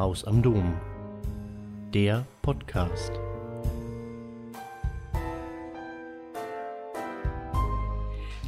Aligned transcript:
Haus 0.00 0.24
am 0.24 0.40
Dom. 0.40 0.72
Der 1.92 2.24
Podcast. 2.40 3.12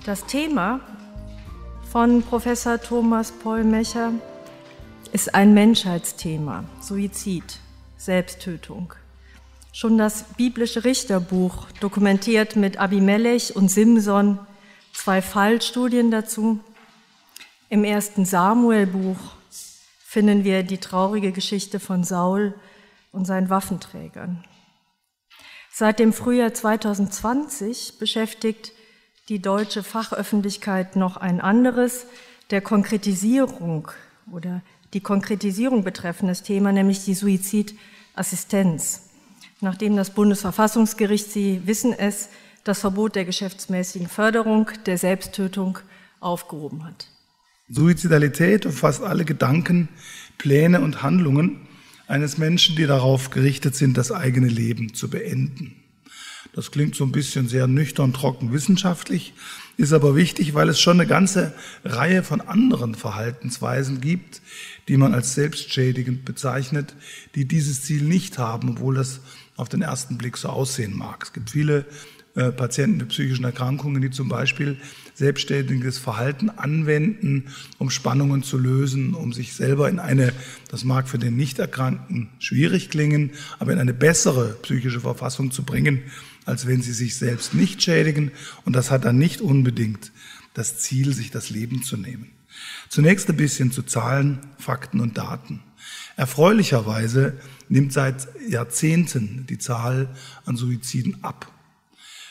Das 0.06 0.24
Thema 0.24 0.80
von 1.90 2.22
Professor 2.22 2.80
Thomas 2.80 3.32
Pollmecher 3.32 4.12
ist 5.12 5.34
ein 5.34 5.52
Menschheitsthema, 5.52 6.64
Suizid, 6.80 7.58
Selbsttötung. 7.98 8.94
Schon 9.74 9.98
das 9.98 10.24
biblische 10.38 10.84
Richterbuch 10.84 11.66
dokumentiert 11.80 12.56
mit 12.56 12.78
Abimelech 12.78 13.54
und 13.54 13.70
Simson 13.70 14.38
zwei 14.94 15.20
Fallstudien 15.20 16.10
dazu. 16.10 16.60
Im 17.68 17.84
ersten 17.84 18.24
Samuelbuch 18.24 19.41
finden 20.12 20.44
wir 20.44 20.62
die 20.62 20.76
traurige 20.76 21.32
Geschichte 21.32 21.80
von 21.80 22.04
Saul 22.04 22.52
und 23.12 23.24
seinen 23.24 23.48
Waffenträgern. 23.48 24.44
Seit 25.72 25.98
dem 25.98 26.12
Frühjahr 26.12 26.52
2020 26.52 27.98
beschäftigt 27.98 28.72
die 29.30 29.40
deutsche 29.40 29.82
Fachöffentlichkeit 29.82 30.96
noch 30.96 31.16
ein 31.16 31.40
anderes, 31.40 32.04
der 32.50 32.60
Konkretisierung 32.60 33.88
oder 34.30 34.60
die 34.92 35.00
Konkretisierung 35.00 35.82
betreffendes 35.82 36.42
Thema, 36.42 36.72
nämlich 36.72 37.06
die 37.06 37.14
Suizidassistenz. 37.14 39.08
Nachdem 39.62 39.96
das 39.96 40.10
Bundesverfassungsgericht, 40.10 41.32
Sie 41.32 41.66
wissen 41.66 41.94
es, 41.94 42.28
das 42.64 42.80
Verbot 42.80 43.16
der 43.16 43.24
geschäftsmäßigen 43.24 44.08
Förderung 44.08 44.68
der 44.84 44.98
Selbsttötung 44.98 45.78
aufgehoben 46.20 46.84
hat. 46.84 47.06
Suizidalität 47.72 48.66
umfasst 48.66 49.02
alle 49.02 49.24
Gedanken, 49.24 49.88
Pläne 50.36 50.82
und 50.82 51.02
Handlungen 51.02 51.60
eines 52.06 52.36
Menschen, 52.36 52.76
die 52.76 52.86
darauf 52.86 53.30
gerichtet 53.30 53.74
sind, 53.74 53.96
das 53.96 54.12
eigene 54.12 54.48
Leben 54.48 54.92
zu 54.92 55.08
beenden. 55.08 55.76
Das 56.54 56.70
klingt 56.70 56.94
so 56.94 57.04
ein 57.04 57.12
bisschen 57.12 57.48
sehr 57.48 57.66
nüchtern, 57.66 58.12
trocken 58.12 58.52
wissenschaftlich, 58.52 59.32
ist 59.78 59.94
aber 59.94 60.14
wichtig, 60.14 60.52
weil 60.52 60.68
es 60.68 60.78
schon 60.78 61.00
eine 61.00 61.08
ganze 61.08 61.54
Reihe 61.82 62.22
von 62.22 62.42
anderen 62.42 62.94
Verhaltensweisen 62.94 64.02
gibt, 64.02 64.42
die 64.88 64.98
man 64.98 65.14
als 65.14 65.34
selbstschädigend 65.34 66.26
bezeichnet, 66.26 66.94
die 67.34 67.46
dieses 67.46 67.82
Ziel 67.82 68.02
nicht 68.02 68.36
haben, 68.36 68.68
obwohl 68.70 68.96
das 68.96 69.20
auf 69.56 69.70
den 69.70 69.80
ersten 69.80 70.18
Blick 70.18 70.36
so 70.36 70.50
aussehen 70.50 70.94
mag. 70.94 71.22
Es 71.24 71.32
gibt 71.32 71.50
viele 71.50 71.86
Patienten 72.34 72.96
mit 72.96 73.08
psychischen 73.08 73.44
Erkrankungen, 73.44 74.00
die 74.00 74.10
zum 74.10 74.28
Beispiel 74.28 74.78
selbstständiges 75.14 75.98
Verhalten 75.98 76.48
anwenden, 76.48 77.48
um 77.76 77.90
Spannungen 77.90 78.42
zu 78.42 78.56
lösen, 78.56 79.14
um 79.14 79.34
sich 79.34 79.52
selber 79.52 79.90
in 79.90 79.98
eine, 79.98 80.32
das 80.70 80.84
mag 80.84 81.08
für 81.08 81.18
den 81.18 81.36
Nichterkrankten 81.36 82.30
schwierig 82.38 82.88
klingen, 82.88 83.32
aber 83.58 83.72
in 83.72 83.78
eine 83.78 83.92
bessere 83.92 84.56
psychische 84.62 85.00
Verfassung 85.00 85.50
zu 85.50 85.62
bringen, 85.62 86.02
als 86.46 86.66
wenn 86.66 86.80
sie 86.80 86.94
sich 86.94 87.16
selbst 87.16 87.52
nicht 87.52 87.82
schädigen. 87.82 88.30
Und 88.64 88.74
das 88.74 88.90
hat 88.90 89.04
dann 89.04 89.18
nicht 89.18 89.42
unbedingt 89.42 90.10
das 90.54 90.78
Ziel, 90.78 91.12
sich 91.12 91.30
das 91.30 91.50
Leben 91.50 91.82
zu 91.82 91.98
nehmen. 91.98 92.30
Zunächst 92.88 93.28
ein 93.28 93.36
bisschen 93.36 93.72
zu 93.72 93.82
Zahlen, 93.82 94.38
Fakten 94.58 95.00
und 95.00 95.18
Daten. 95.18 95.60
Erfreulicherweise 96.16 97.38
nimmt 97.68 97.92
seit 97.92 98.28
Jahrzehnten 98.48 99.46
die 99.48 99.58
Zahl 99.58 100.08
an 100.46 100.56
Suiziden 100.56 101.22
ab. 101.22 101.51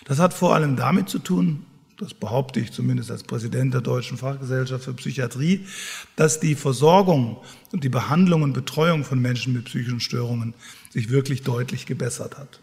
Das 0.05 0.19
hat 0.19 0.33
vor 0.33 0.55
allem 0.55 0.75
damit 0.75 1.09
zu 1.09 1.19
tun, 1.19 1.66
das 2.02 2.16
behaupte 2.16 2.59
ich 2.59 2.71
zumindest 2.71 3.11
als 3.11 3.21
Präsident 3.21 3.75
der 3.75 3.81
Deutschen 3.81 4.17
Fachgesellschaft 4.17 4.85
für 4.85 4.94
Psychiatrie, 4.95 5.67
dass 6.16 6.39
die 6.39 6.55
Versorgung 6.55 7.38
und 7.71 7.83
die 7.83 7.89
Behandlung 7.89 8.41
und 8.41 8.53
Betreuung 8.53 9.03
von 9.03 9.22
Menschen 9.22 9.53
mit 9.53 9.66
psychischen 9.66 9.99
Störungen 9.99 10.55
sich 10.89 11.11
wirklich 11.11 11.44
deutlich 11.44 11.85
gebessert 11.85 12.39
hat. 12.39 12.59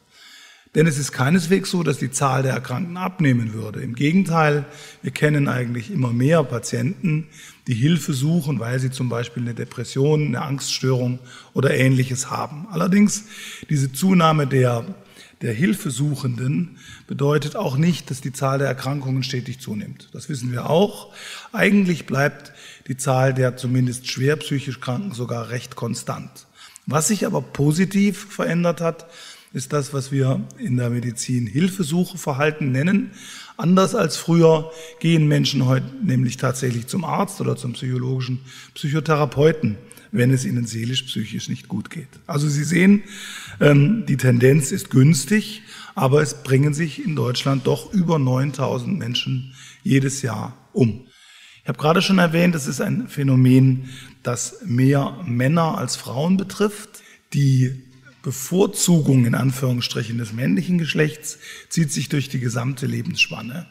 Denn 0.75 0.87
es 0.87 0.99
ist 0.99 1.13
keineswegs 1.13 1.71
so, 1.71 1.83
dass 1.83 1.99
die 1.99 2.11
Zahl 2.11 2.43
der 2.43 2.53
Erkrankten 2.53 2.97
abnehmen 2.97 3.55
würde. 3.55 3.81
Im 3.81 3.95
Gegenteil, 3.95 4.67
wir 5.03 5.13
kennen 5.13 5.49
eigentlich 5.49 5.91
immer 5.91 6.13
mehr 6.13 6.43
Patienten, 6.45 7.29
die 7.69 7.75
Hilfe 7.75 8.13
suchen, 8.13 8.61
weil 8.61 8.79
sie 8.79 8.91
zum 8.91 9.09
Beispiel 9.09 9.45
eine 9.45 9.55
Depression, 9.55 10.27
eine 10.27 10.43
Angststörung 10.43 11.21
oder 11.55 11.75
ähnliches 11.75 12.31
haben. 12.31 12.67
Allerdings 12.71 13.25
diese 13.71 13.93
Zunahme 13.93 14.47
der 14.47 14.85
der 15.43 15.53
Hilfesuchenden 15.53 16.79
bedeutet 17.07 17.55
auch 17.55 17.77
nicht, 17.77 18.11
dass 18.11 18.21
die 18.21 18.33
Zahl 18.33 18.59
der 18.59 18.67
Erkrankungen 18.67 19.23
stetig 19.23 19.61
zunimmt. 19.61 20.09
Das 20.13 20.29
wissen 20.29 20.51
wir 20.51 20.69
auch. 20.69 21.13
Eigentlich 21.53 22.07
bleibt 22.07 22.53
die 22.89 22.97
Zahl 22.97 23.35
der 23.35 23.57
zumindest 23.57 24.09
schwer 24.09 24.37
psychisch 24.37 24.81
Kranken 24.81 25.13
sogar 25.13 25.51
recht 25.51 25.77
konstant. 25.77 26.47
Was 26.87 27.09
sich 27.09 27.27
aber 27.27 27.41
positiv 27.41 28.27
verändert 28.31 28.81
hat, 28.81 29.07
ist 29.53 29.73
das, 29.73 29.95
was 29.95 30.13
wir 30.13 30.43
in 30.59 30.77
der 30.77 30.91
Medizin 30.91 31.47
Hilfesucheverhalten 31.47 32.71
nennen. 32.73 33.13
Anders 33.57 33.95
als 33.95 34.17
früher 34.17 34.71
gehen 35.01 35.27
Menschen 35.27 35.67
heute 35.67 35.87
nämlich 36.03 36.37
tatsächlich 36.37 36.87
zum 36.87 37.05
Arzt 37.05 37.41
oder 37.41 37.57
zum 37.57 37.73
psychologischen 37.73 38.41
Psychotherapeuten 38.75 39.79
wenn 40.13 40.31
es 40.33 40.45
ihnen 40.45 40.67
seelisch, 40.67 41.03
psychisch 41.03 41.49
nicht 41.49 41.69
gut 41.69 41.91
geht. 41.91 42.09
Also 42.27 42.49
Sie 42.49 42.65
sehen, 42.65 43.03
ähm, 43.61 44.05
die 44.07 44.17
Tendenz 44.17 44.73
ist 44.73 44.91
günstig, 44.91 45.63
aber 45.95 46.23
es 46.23 46.43
bringen 46.43 46.75
sich 46.75 47.05
in 47.05 47.17
Deutschland 47.17 47.67
doch 47.67 47.93
über 47.93 48.19
9000 48.19 48.99
Menschen 48.99 49.55
jedes 49.83 50.23
Jahr 50.23 50.57
um. 50.73 51.07
Ich 51.63 51.69
habe 51.69 51.79
gerade 51.79 52.01
schon 52.01 52.19
erwähnt, 52.19 52.55
es 52.55 52.67
ist 52.67 52.81
ein 52.81 53.09
Phänomen, 53.09 53.91
das 54.23 54.63
mehr 54.65 55.23
Männer 55.27 55.77
als 55.77 55.97
Frauen 55.97 56.37
betrifft. 56.37 57.03
Die 57.35 57.83
Bevorzugung 58.23 59.27
in 59.27 59.35
Anführungsstrichen 59.35 60.19
des 60.19 60.33
männlichen 60.33 60.79
Geschlechts 60.79 61.39
zieht 61.69 61.93
sich 61.93 62.09
durch 62.09 62.29
die 62.29 62.41
gesamte 62.41 62.87
Lebensspanne. 62.87 63.67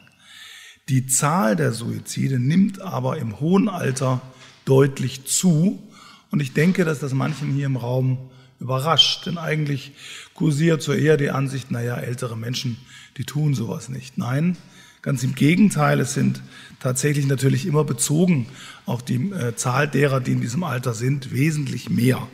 Die 0.90 1.06
Zahl 1.08 1.56
der 1.56 1.74
Suizide 1.74 2.40
nimmt 2.40 2.82
aber 2.82 3.18
im 3.18 3.40
hohen 3.40 3.68
Alter 3.68 4.22
deutlich 4.64 5.26
zu 5.26 5.87
und 6.32 6.42
ich 6.42 6.54
denke, 6.54 6.86
dass 6.86 7.00
das 7.00 7.14
manchen 7.14 7.54
hier 7.54 7.66
im 7.66 7.78
Raum 7.78 8.30
überrascht, 8.60 9.26
denn 9.26 9.38
eigentlich 9.38 9.94
kursiert 10.34 10.82
so 10.82 10.94
eher 10.94 11.18
die 11.18 11.30
Ansicht, 11.30 11.72
naja, 11.72 11.96
ältere 11.98 12.36
Menschen, 12.36 12.78
die 13.18 13.24
tun 13.24 13.54
sowas 13.54 13.90
nicht. 13.90 14.18
Nein, 14.18 14.58
ganz 15.02 15.24
im 15.24 15.36
Gegenteil, 15.36 16.00
es 16.00 16.14
sind 16.14 16.42
tatsächlich 16.80 17.28
natürlich 17.28 17.66
immer 17.66 17.84
bezogen 17.84 18.48
auf 18.86 19.04
die 19.04 19.32
äh, 19.32 19.56
Zahl 19.56 19.88
derer, 19.88 20.20
die 20.20 20.34
in 20.34 20.42
diesem 20.42 20.64
Alter 20.64 20.94
sind, 20.94 21.32
wesentlich 21.32 21.90
mehr 21.90 22.28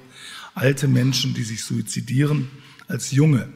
alte 0.55 0.87
Menschen, 0.87 1.33
die 1.33 1.43
sich 1.43 1.63
suizidieren, 1.63 2.49
als 2.87 3.11
junge. 3.11 3.49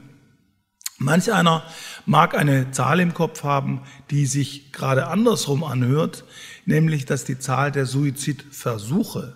Manch 0.99 1.31
einer 1.31 1.63
mag 2.07 2.35
eine 2.35 2.71
Zahl 2.71 2.99
im 2.99 3.13
Kopf 3.13 3.43
haben, 3.43 3.81
die 4.09 4.25
sich 4.25 4.71
gerade 4.71 5.07
andersrum 5.07 5.63
anhört, 5.63 6.25
nämlich 6.65 7.05
dass 7.05 7.23
die 7.23 7.37
Zahl 7.37 7.71
der 7.71 7.85
Suizidversuche 7.85 9.35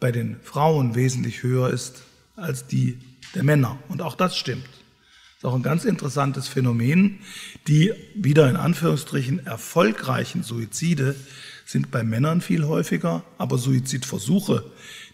bei 0.00 0.12
den 0.12 0.36
Frauen 0.42 0.94
wesentlich 0.94 1.42
höher 1.42 1.70
ist 1.70 2.02
als 2.36 2.66
die 2.66 2.98
der 3.34 3.42
Männer. 3.42 3.78
Und 3.88 4.02
auch 4.02 4.14
das 4.14 4.36
stimmt. 4.36 4.64
Das 4.64 5.38
ist 5.38 5.44
auch 5.44 5.54
ein 5.54 5.62
ganz 5.62 5.84
interessantes 5.84 6.48
Phänomen. 6.48 7.18
Die 7.66 7.92
wieder 8.14 8.48
in 8.48 8.56
Anführungsstrichen 8.56 9.46
erfolgreichen 9.46 10.42
Suizide 10.42 11.14
sind 11.66 11.90
bei 11.90 12.04
Männern 12.04 12.40
viel 12.40 12.64
häufiger, 12.64 13.24
aber 13.38 13.58
Suizidversuche, 13.58 14.64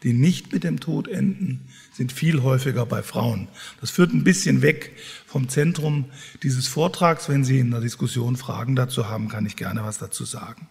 die 0.03 0.13
nicht 0.13 0.53
mit 0.53 0.65
dem 0.65 0.81
Tod 0.81 1.09
enden, 1.09 1.67
sind 1.93 2.13
viel 2.13 2.43
häufiger 2.43 2.85
bei 2.85 3.03
Frauen. 3.03 3.49
Das 3.81 3.91
führt 3.91 4.13
ein 4.13 4.23
bisschen 4.23 4.63
weg 4.63 4.93
vom 5.27 5.49
Zentrum 5.49 6.07
dieses 6.43 6.69
Vortrags. 6.69 7.29
Wenn 7.29 7.45
Sie 7.45 7.59
in 7.59 7.71
der 7.71 7.81
Diskussion 7.81 8.37
Fragen 8.37 8.77
dazu 8.77 9.09
haben, 9.09 9.29
kann 9.29 9.47
ich 9.47 9.57
gerne 9.57 9.83
was 9.83 9.99
dazu 9.99 10.25
sagen. 10.25 10.69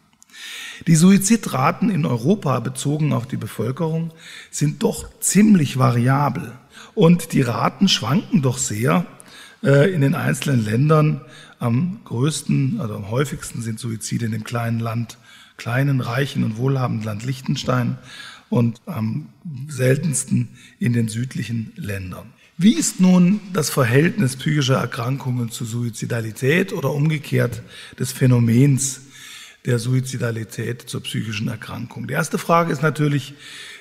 Die 0.87 0.95
Suizidraten 0.95 1.89
in 1.89 2.05
Europa 2.05 2.59
bezogen 2.59 3.13
auf 3.13 3.27
die 3.27 3.37
Bevölkerung 3.37 4.11
sind 4.49 4.83
doch 4.83 5.07
ziemlich 5.19 5.77
variabel. 5.77 6.51
Und 6.95 7.33
die 7.33 7.41
Raten 7.41 7.87
schwanken 7.87 8.41
doch 8.41 8.57
sehr 8.57 9.05
äh, 9.63 9.93
in 9.93 10.01
den 10.01 10.15
einzelnen 10.15 10.63
Ländern. 10.63 11.21
Am 11.59 11.99
größten, 12.05 12.81
also 12.81 12.95
am 12.95 13.11
häufigsten 13.11 13.61
sind 13.61 13.79
Suizide 13.79 14.25
in 14.25 14.31
dem 14.31 14.43
kleinen 14.43 14.79
Land, 14.79 15.17
kleinen, 15.57 16.01
reichen 16.01 16.43
und 16.43 16.57
wohlhabenden 16.57 17.05
Land 17.05 17.23
Liechtenstein 17.23 17.97
und 18.49 18.81
am 18.87 19.29
seltensten 19.67 20.49
in 20.79 20.93
den 20.93 21.07
südlichen 21.07 21.71
Ländern. 21.75 22.33
Wie 22.57 22.73
ist 22.73 22.99
nun 22.99 23.39
das 23.53 23.69
Verhältnis 23.69 24.35
psychischer 24.35 24.75
Erkrankungen 24.75 25.49
zu 25.49 25.65
Suizidalität 25.65 26.73
oder 26.73 26.91
umgekehrt 26.91 27.63
des 27.97 28.11
Phänomens 28.11 29.01
der 29.65 29.79
Suizidalität 29.79 30.81
zur 30.81 31.03
psychischen 31.03 31.47
Erkrankung. 31.47 32.07
Die 32.07 32.13
erste 32.13 32.37
Frage 32.37 32.71
ist 32.71 32.81
natürlich, 32.81 33.33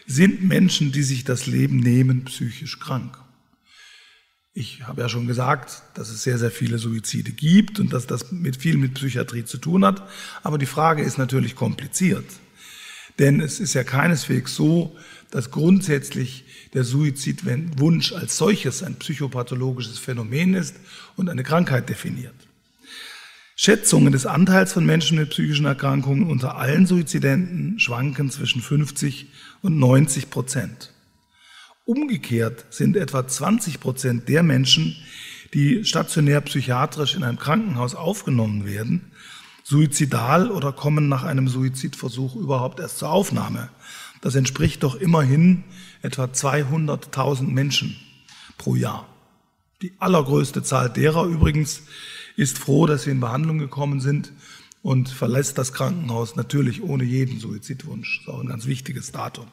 sind 0.07 0.43
Menschen, 0.43 0.93
die 0.93 1.03
sich 1.03 1.25
das 1.25 1.47
Leben 1.47 1.79
nehmen, 1.79 2.25
psychisch 2.25 2.79
krank? 2.79 3.17
Ich 4.53 4.83
habe 4.83 5.01
ja 5.01 5.09
schon 5.09 5.29
gesagt, 5.29 5.83
dass 5.95 6.11
es 6.11 6.25
sehr, 6.25 6.37
sehr 6.37 6.51
viele 6.51 6.79
Suizide 6.79 7.31
gibt 7.31 7.79
und 7.79 7.93
dass 7.93 8.07
das 8.07 8.33
mit 8.33 8.57
viel 8.57 8.77
mit 8.77 8.95
Psychiatrie 8.95 9.45
zu 9.45 9.59
tun 9.59 9.85
hat. 9.85 10.03
Aber 10.43 10.59
die 10.59 10.67
Frage 10.67 11.03
ist 11.03 11.19
natürlich 11.19 11.55
kompliziert. 11.55 12.27
Denn 13.21 13.41
es 13.41 13.61
ist 13.61 13.75
ja 13.75 13.85
keineswegs 13.85 14.57
so, 14.57 14.97
dass 15.31 15.51
grundsätzlich 15.51 16.45
der 16.75 16.85
Suizidwunsch 16.85 18.13
als 18.13 18.37
solches 18.37 18.83
ein 18.83 18.97
psychopathologisches 18.97 19.99
Phänomen 19.99 20.55
ist 20.55 20.77
und 21.17 21.29
eine 21.29 21.45
Krankheit 21.45 21.89
definiert. 21.89 22.35
Schätzungen 23.63 24.11
des 24.11 24.25
Anteils 24.25 24.73
von 24.73 24.87
Menschen 24.87 25.19
mit 25.19 25.29
psychischen 25.29 25.67
Erkrankungen 25.67 26.31
unter 26.31 26.57
allen 26.57 26.87
Suizidenten 26.87 27.79
schwanken 27.79 28.31
zwischen 28.31 28.63
50 28.63 29.27
und 29.61 29.79
90 29.79 30.31
Prozent. 30.31 30.95
Umgekehrt 31.85 32.65
sind 32.71 32.97
etwa 32.97 33.29
20 33.29 33.79
Prozent 33.79 34.31
der 34.31 34.43
Menschen, 34.43 34.97
die 35.53 35.85
stationär 35.85 36.41
psychiatrisch 36.41 37.15
in 37.15 37.23
einem 37.23 37.39
Krankenhaus 37.39 37.95
aufgenommen 37.95 38.65
werden, 38.65 39.13
suizidal 39.63 40.51
oder 40.51 40.73
kommen 40.73 41.11
nach 41.11 41.25
einem 41.25 41.47
Suizidversuch 41.47 42.37
überhaupt 42.37 42.81
erst 42.81 42.97
zur 42.97 43.11
Aufnahme. 43.11 43.69
Das 44.23 44.37
entspricht 44.37 44.85
doch 44.85 44.95
immerhin 44.95 45.65
etwa 46.01 46.25
200.000 46.25 47.43
Menschen 47.43 47.95
pro 48.57 48.75
Jahr. 48.75 49.07
Die 49.83 49.93
allergrößte 49.99 50.63
Zahl 50.63 50.89
derer 50.89 51.25
übrigens 51.25 51.83
ist 52.41 52.59
froh, 52.59 52.87
dass 52.87 53.03
sie 53.03 53.11
in 53.11 53.21
Behandlung 53.21 53.59
gekommen 53.59 54.01
sind 54.01 54.33
und 54.83 55.11
verlässt 55.11 55.59
das 55.59 55.75
Krankenhaus 55.75 56.37
natürlich 56.37 56.83
ohne 56.83 57.05
jeden 57.05 57.39
Suizidwunsch. 57.39 58.21
Das 58.21 58.29
ist 58.29 58.35
auch 58.35 58.41
ein 58.41 58.49
ganz 58.49 58.65
wichtiges 58.65 59.13
Datum. 59.13 59.47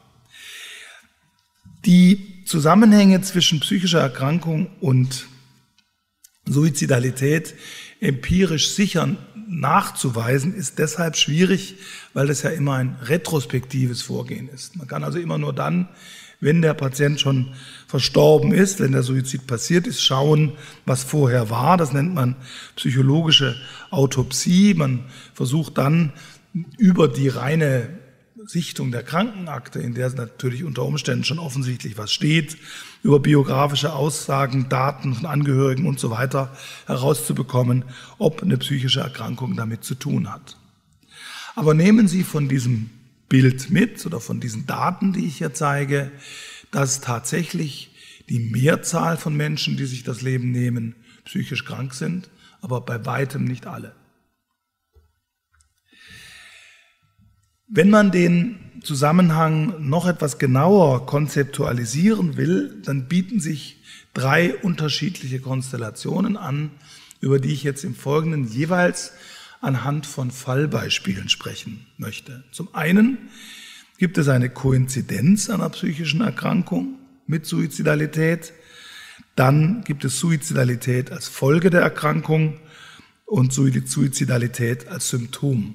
Die 1.84 2.42
Zusammenhänge 2.46 3.20
zwischen 3.20 3.60
psychischer 3.60 4.00
Erkrankung 4.00 4.68
und 4.80 5.26
Suizidalität 6.46 7.54
empirisch 8.00 8.70
sicher 8.70 9.16
nachzuweisen, 9.48 10.54
ist 10.54 10.78
deshalb 10.78 11.16
schwierig, 11.16 11.76
weil 12.14 12.30
es 12.30 12.42
ja 12.42 12.50
immer 12.50 12.76
ein 12.76 12.96
retrospektives 13.02 14.00
Vorgehen 14.00 14.48
ist. 14.48 14.76
Man 14.76 14.88
kann 14.88 15.04
also 15.04 15.18
immer 15.18 15.36
nur 15.36 15.52
dann, 15.52 15.88
wenn 16.40 16.62
der 16.62 16.74
Patient 16.74 17.20
schon 17.20 17.54
verstorben 17.86 18.52
ist, 18.52 18.80
wenn 18.80 18.92
der 18.92 19.02
Suizid 19.02 19.46
passiert 19.46 19.86
ist, 19.86 20.02
schauen, 20.02 20.52
was 20.86 21.02
vorher 21.02 21.50
war. 21.50 21.76
Das 21.76 21.92
nennt 21.92 22.14
man 22.14 22.36
psychologische 22.76 23.56
Autopsie. 23.90 24.74
Man 24.74 25.04
versucht 25.34 25.78
dann 25.78 26.12
über 26.78 27.08
die 27.08 27.28
reine 27.28 27.88
Sichtung 28.46 28.92
der 28.92 29.02
Krankenakte, 29.02 29.80
in 29.80 29.94
der 29.94 30.10
natürlich 30.10 30.64
unter 30.64 30.84
Umständen 30.84 31.24
schon 31.24 31.38
offensichtlich 31.38 31.98
was 31.98 32.12
steht, 32.12 32.56
über 33.02 33.20
biografische 33.20 33.92
Aussagen, 33.92 34.68
Daten 34.68 35.14
von 35.14 35.26
Angehörigen 35.26 35.86
und 35.86 35.98
so 35.98 36.10
weiter 36.10 36.56
herauszubekommen, 36.86 37.84
ob 38.18 38.42
eine 38.42 38.56
psychische 38.56 39.00
Erkrankung 39.00 39.56
damit 39.56 39.84
zu 39.84 39.94
tun 39.94 40.32
hat. 40.32 40.56
Aber 41.56 41.74
nehmen 41.74 42.06
Sie 42.06 42.22
von 42.22 42.48
diesem 42.48 42.90
Bild 43.28 43.70
mit 43.70 44.04
oder 44.06 44.20
von 44.20 44.40
diesen 44.40 44.66
Daten, 44.66 45.12
die 45.12 45.26
ich 45.26 45.38
hier 45.38 45.52
zeige, 45.52 46.10
dass 46.70 47.00
tatsächlich 47.00 47.90
die 48.28 48.40
Mehrzahl 48.40 49.16
von 49.16 49.36
Menschen, 49.36 49.76
die 49.76 49.86
sich 49.86 50.02
das 50.02 50.22
Leben 50.22 50.50
nehmen, 50.50 50.94
psychisch 51.24 51.64
krank 51.64 51.94
sind, 51.94 52.30
aber 52.60 52.80
bei 52.80 53.04
weitem 53.06 53.44
nicht 53.44 53.66
alle. 53.66 53.94
Wenn 57.66 57.90
man 57.90 58.10
den 58.10 58.58
Zusammenhang 58.82 59.88
noch 59.88 60.06
etwas 60.06 60.38
genauer 60.38 61.04
konzeptualisieren 61.06 62.36
will, 62.36 62.80
dann 62.82 63.08
bieten 63.08 63.40
sich 63.40 63.82
drei 64.14 64.56
unterschiedliche 64.56 65.40
Konstellationen 65.40 66.36
an, 66.36 66.70
über 67.20 67.38
die 67.38 67.52
ich 67.52 67.64
jetzt 67.64 67.84
im 67.84 67.94
Folgenden 67.94 68.48
jeweils 68.48 69.12
anhand 69.60 70.06
von 70.06 70.30
Fallbeispielen 70.30 71.28
sprechen 71.28 71.86
möchte. 71.96 72.44
Zum 72.52 72.74
einen 72.74 73.18
gibt 73.98 74.18
es 74.18 74.28
eine 74.28 74.50
Koinzidenz 74.50 75.50
einer 75.50 75.68
psychischen 75.70 76.20
Erkrankung 76.20 76.98
mit 77.26 77.46
Suizidalität, 77.46 78.52
dann 79.36 79.84
gibt 79.84 80.04
es 80.04 80.18
Suizidalität 80.18 81.12
als 81.12 81.28
Folge 81.28 81.70
der 81.70 81.82
Erkrankung 81.82 82.58
und 83.24 83.52
Suizidalität 83.52 84.88
als 84.88 85.08
Symptom 85.10 85.74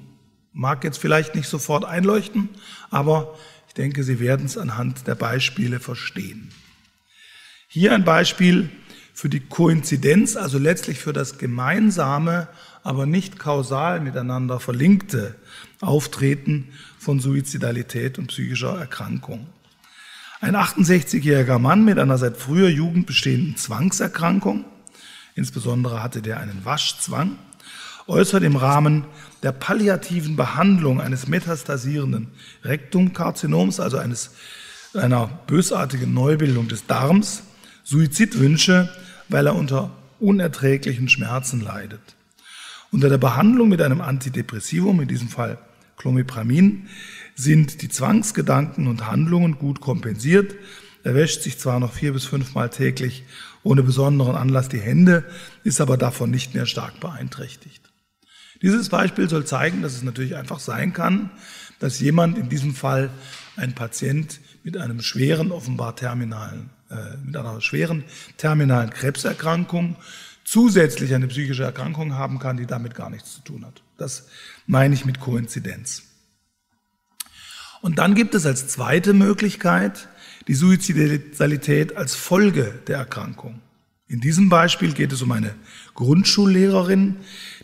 Mag 0.56 0.84
jetzt 0.84 0.98
vielleicht 0.98 1.34
nicht 1.34 1.48
sofort 1.48 1.84
einleuchten, 1.84 2.48
aber 2.88 3.36
ich 3.66 3.74
denke, 3.74 4.04
Sie 4.04 4.20
werden 4.20 4.46
es 4.46 4.56
anhand 4.56 5.08
der 5.08 5.16
Beispiele 5.16 5.80
verstehen. 5.80 6.50
Hier 7.66 7.92
ein 7.92 8.04
Beispiel 8.04 8.70
für 9.12 9.28
die 9.28 9.40
Koinzidenz, 9.40 10.36
also 10.36 10.58
letztlich 10.58 11.00
für 11.00 11.12
das 11.12 11.38
gemeinsame, 11.38 12.46
aber 12.84 13.06
nicht 13.06 13.38
kausal 13.38 13.98
miteinander 13.98 14.60
verlinkte 14.60 15.34
Auftreten 15.80 16.68
von 16.98 17.18
Suizidalität 17.18 18.18
und 18.18 18.28
psychischer 18.28 18.78
Erkrankung. 18.78 19.46
Ein 20.40 20.54
68-jähriger 20.54 21.58
Mann 21.58 21.84
mit 21.84 21.98
einer 21.98 22.18
seit 22.18 22.36
früher 22.36 22.68
Jugend 22.68 23.06
bestehenden 23.06 23.56
Zwangserkrankung, 23.56 24.66
insbesondere 25.34 26.02
hatte 26.02 26.20
der 26.20 26.38
einen 26.38 26.66
Waschzwang, 26.66 27.38
äußert 28.06 28.42
im 28.42 28.56
Rahmen 28.56 29.04
der 29.42 29.52
palliativen 29.52 30.36
Behandlung 30.36 31.00
eines 31.00 31.26
metastasierenden 31.26 32.28
Rektumkarzinoms, 32.64 33.80
also 33.80 33.96
eines, 33.96 34.32
einer 34.92 35.26
bösartigen 35.46 36.12
Neubildung 36.12 36.68
des 36.68 36.86
Darms, 36.86 37.44
Suizidwünsche, 37.82 38.90
weil 39.30 39.46
er 39.46 39.56
unter 39.56 39.90
unerträglichen 40.20 41.08
Schmerzen 41.08 41.62
leidet. 41.62 42.14
Unter 42.94 43.08
der 43.08 43.18
Behandlung 43.18 43.70
mit 43.70 43.82
einem 43.82 44.00
Antidepressivum, 44.00 45.00
in 45.00 45.08
diesem 45.08 45.28
Fall 45.28 45.58
Clomipramin, 45.96 46.86
sind 47.34 47.82
die 47.82 47.88
Zwangsgedanken 47.88 48.86
und 48.86 49.10
Handlungen 49.10 49.58
gut 49.58 49.80
kompensiert. 49.80 50.54
Er 51.02 51.16
wäscht 51.16 51.42
sich 51.42 51.58
zwar 51.58 51.80
noch 51.80 51.92
vier 51.92 52.12
bis 52.12 52.24
fünfmal 52.24 52.70
täglich 52.70 53.24
ohne 53.64 53.82
besonderen 53.82 54.36
Anlass 54.36 54.68
die 54.68 54.78
Hände, 54.78 55.24
ist 55.64 55.80
aber 55.80 55.96
davon 55.96 56.30
nicht 56.30 56.54
mehr 56.54 56.66
stark 56.66 57.00
beeinträchtigt. 57.00 57.82
Dieses 58.62 58.90
Beispiel 58.90 59.28
soll 59.28 59.44
zeigen, 59.44 59.82
dass 59.82 59.96
es 59.96 60.04
natürlich 60.04 60.36
einfach 60.36 60.60
sein 60.60 60.92
kann, 60.92 61.30
dass 61.80 61.98
jemand, 61.98 62.38
in 62.38 62.48
diesem 62.48 62.76
Fall 62.76 63.10
ein 63.56 63.74
Patient 63.74 64.38
mit 64.62 64.76
einem 64.76 65.00
schweren, 65.00 65.50
offenbar 65.50 65.96
terminalen, 65.96 66.70
äh, 66.90 67.16
mit 67.26 67.36
einer 67.36 67.60
schweren 67.60 68.04
terminalen 68.36 68.90
Krebserkrankung 68.90 69.96
zusätzlich 70.44 71.14
eine 71.14 71.26
psychische 71.28 71.64
Erkrankung 71.64 72.14
haben 72.14 72.38
kann, 72.38 72.56
die 72.56 72.66
damit 72.66 72.94
gar 72.94 73.10
nichts 73.10 73.34
zu 73.34 73.40
tun 73.42 73.64
hat. 73.64 73.82
Das 73.96 74.28
meine 74.66 74.94
ich 74.94 75.04
mit 75.04 75.20
Koinzidenz. 75.20 76.04
Und 77.80 77.98
dann 77.98 78.14
gibt 78.14 78.34
es 78.34 78.46
als 78.46 78.68
zweite 78.68 79.12
Möglichkeit 79.12 80.08
die 80.48 80.54
Suizidalität 80.54 81.96
als 81.96 82.14
Folge 82.14 82.74
der 82.86 82.98
Erkrankung. 82.98 83.60
In 84.06 84.20
diesem 84.20 84.48
Beispiel 84.48 84.92
geht 84.92 85.12
es 85.12 85.22
um 85.22 85.32
eine 85.32 85.54
Grundschullehrerin, 85.94 87.16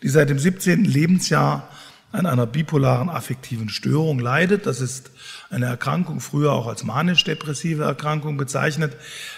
die 0.02 0.08
seit 0.08 0.30
dem 0.30 0.38
17. 0.38 0.84
Lebensjahr 0.84 1.68
an 2.12 2.26
einer 2.26 2.46
bipolaren 2.46 3.08
affektiven 3.08 3.68
Störung 3.68 4.18
leidet. 4.18 4.66
Das 4.66 4.80
ist 4.80 5.10
eine 5.48 5.66
Erkrankung, 5.66 6.20
früher 6.20 6.52
auch 6.52 6.66
als 6.66 6.84
manisch-depressive 6.84 7.84
Erkrankung 7.84 8.36
bezeichnet, 8.36 8.96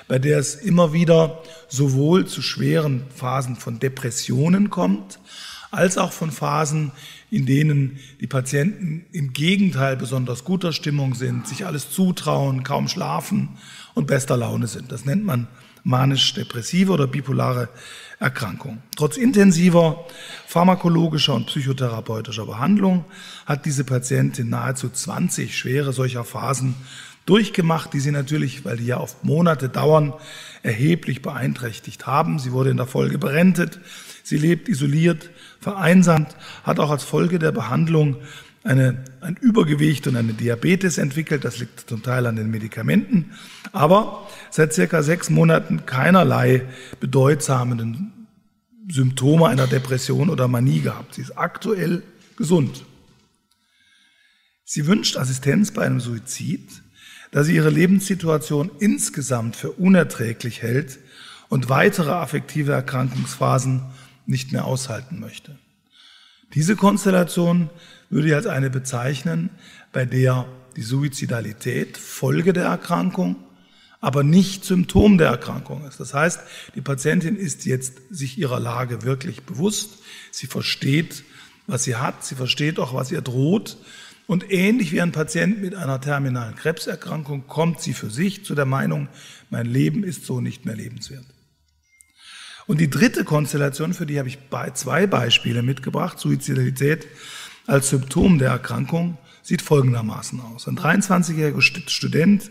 bei 0.09 0.19
der 0.19 0.39
es 0.39 0.55
immer 0.55 0.93
wieder 0.93 1.43
sowohl 1.69 2.27
zu 2.27 2.43
schweren 2.43 3.05
Phasen 3.15 3.57
von 3.57 3.79
Depressionen 3.79 4.71
kommt, 4.71 5.19
als 5.71 5.99
auch 5.99 6.13
von 6.13 6.31
Phasen, 6.31 6.93
in 7.31 7.47
denen 7.47 7.99
die 8.21 8.27
Patienten 8.27 9.07
im 9.13 9.33
Gegenteil 9.33 9.97
besonders 9.97 10.45
guter 10.45 10.73
Stimmung 10.73 11.15
sind, 11.15 11.49
sich 11.49 11.67
alles 11.67 11.91
zutrauen, 11.91 12.63
kaum 12.63 12.89
schlafen 12.89 13.57
und 13.95 14.07
bester 14.07 14.37
Laune 14.37 14.67
sind. 14.67 14.93
Das 14.93 15.05
nennt 15.05 15.25
man 15.25 15.49
manisch-depressive 15.85 16.93
oder 16.93 17.07
bipolare 17.07 17.69
Erkrankung. 18.23 18.79
Trotz 18.97 19.17
intensiver 19.17 20.07
pharmakologischer 20.47 21.35
und 21.35 21.47
psychotherapeutischer 21.47 22.47
Behandlung 22.47 23.05
hat 23.47 23.67
diese 23.67 23.85
Patientin 23.85 24.49
nahezu 24.49 24.89
20 24.89 25.57
schwere 25.57 25.93
solcher 25.93 26.25
Phasen 26.25 26.75
durchgemacht, 27.27 27.93
die 27.93 28.01
sie 28.01 28.13
natürlich, 28.13 28.65
weil 28.65 28.77
die 28.77 28.87
ja 28.87 28.99
oft 28.99 29.25
Monate 29.25 29.69
dauern, 29.69 30.13
erheblich 30.63 31.23
beeinträchtigt 31.23 32.07
haben. 32.07 32.39
Sie 32.39 32.53
wurde 32.53 32.71
in 32.71 32.77
der 32.77 32.87
Folge 32.87 33.19
berentet, 33.19 33.81
sie 34.23 34.39
lebt 34.39 34.69
isoliert, 34.69 35.31
vereinsamt, 35.61 36.37
hat 36.65 36.79
auch 36.79 36.91
als 36.91 37.03
Folge 37.03 37.39
der 37.39 37.53
Behandlung 37.53 38.17
eine, 38.65 39.05
ein 39.21 39.37
Übergewicht 39.37 40.07
und 40.07 40.17
eine 40.17 40.35
Diabetes 40.35 40.99
entwickelt. 40.99 41.45
Das 41.45 41.59
liegt 41.59 41.89
zum 41.89 42.03
Teil 42.03 42.27
an 42.27 42.37
den 42.37 42.51
Medikamenten. 42.51 43.33
Aber 43.73 44.29
seit 44.51 44.73
circa 44.73 45.03
sechs 45.03 45.31
Monaten 45.31 45.87
keinerlei 45.87 46.63
bedeutsamen 47.01 48.13
Symptome 48.89 49.49
einer 49.49 49.67
Depression 49.67 50.31
oder 50.31 50.49
Manie 50.49 50.81
gehabt. 50.81 51.15
Sie 51.15 51.23
ist 51.23 51.39
aktuell 51.39 52.03
gesund. 52.37 52.85
Sie 54.65 54.87
wünscht 54.87 55.17
Assistenz 55.17 55.71
bei 55.71 55.83
einem 55.83 56.01
Suizid, 56.01 56.83
da 57.31 57.45
sie 57.45 57.55
ihre 57.55 57.71
Lebenssituation 57.71 58.71
insgesamt 58.79 59.57
für 59.57 59.73
unerträglich 59.73 60.63
hält 60.63 60.99
und 61.49 61.69
weitere 61.69 62.11
affektive 62.11 62.73
Erkrankungsphasen 62.73 63.83
nicht 64.27 64.53
mehr 64.53 64.65
aushalten 64.65 65.21
möchte. 65.21 65.59
Diese 66.55 66.77
Konstellation 66.77 67.71
würde 68.13 68.29
ich 68.29 68.35
als 68.35 68.47
eine 68.47 68.71
bezeichnen, 68.71 69.51
bei 69.91 70.05
der 70.05 70.47
die 70.77 70.83
Suizidalität 70.83 71.97
Folge 71.97 72.53
der 72.53 72.65
Erkrankung, 72.65 73.37
aber 74.01 74.23
nicht 74.23 74.65
Symptom 74.65 75.17
der 75.17 75.29
Erkrankung 75.29 75.87
ist. 75.87 75.99
Das 75.99 76.13
heißt, 76.13 76.41
die 76.75 76.83
Patientin 76.83 77.37
ist 77.37 77.65
jetzt 77.65 77.95
sich 78.11 78.39
ihrer 78.39 78.61
Lage 78.61 79.03
wirklich 79.03 79.45
bewusst. 79.45 79.99
Sie 80.31 80.47
versteht, 80.47 81.25
was 81.67 81.85
sie 81.85 81.97
hat. 81.97 82.25
Sie 82.25 82.35
versteht 82.35 82.79
auch, 82.79 82.95
was 82.95 83.11
ihr 83.11 83.23
droht. 83.23 83.79
Und 84.27 84.51
ähnlich 84.51 84.93
wie 84.93 85.01
ein 85.01 85.13
Patient 85.13 85.63
mit 85.63 85.75
einer 85.75 86.01
terminalen 86.01 86.55
Krebserkrankung 86.55 87.47
kommt 87.47 87.81
sie 87.81 87.95
für 87.95 88.11
sich 88.11 88.45
zu 88.45 88.55
der 88.55 88.67
Meinung, 88.67 89.09
mein 89.51 89.67
Leben 89.67 90.05
ist 90.05 90.27
so 90.27 90.41
nicht 90.41 90.67
mehr 90.67 90.77
lebenswert. 90.77 91.25
Und 92.67 92.81
die 92.81 92.91
dritte 92.91 93.25
Konstellation, 93.25 93.95
für 93.95 94.07
die 94.07 94.19
habe 94.19 94.29
ich 94.29 94.39
zwei 94.75 95.07
Beispiele 95.07 95.63
mitgebracht, 95.63 96.19
Suizidalität 96.19 97.07
als 97.67 97.91
Symptom 97.91 98.39
der 98.39 98.51
Erkrankung, 98.51 99.19
sieht 99.43 99.63
folgendermaßen 99.63 100.41
aus. 100.41 100.69
Ein 100.69 100.79
23-jähriger 100.79 101.61
Student 101.91 102.51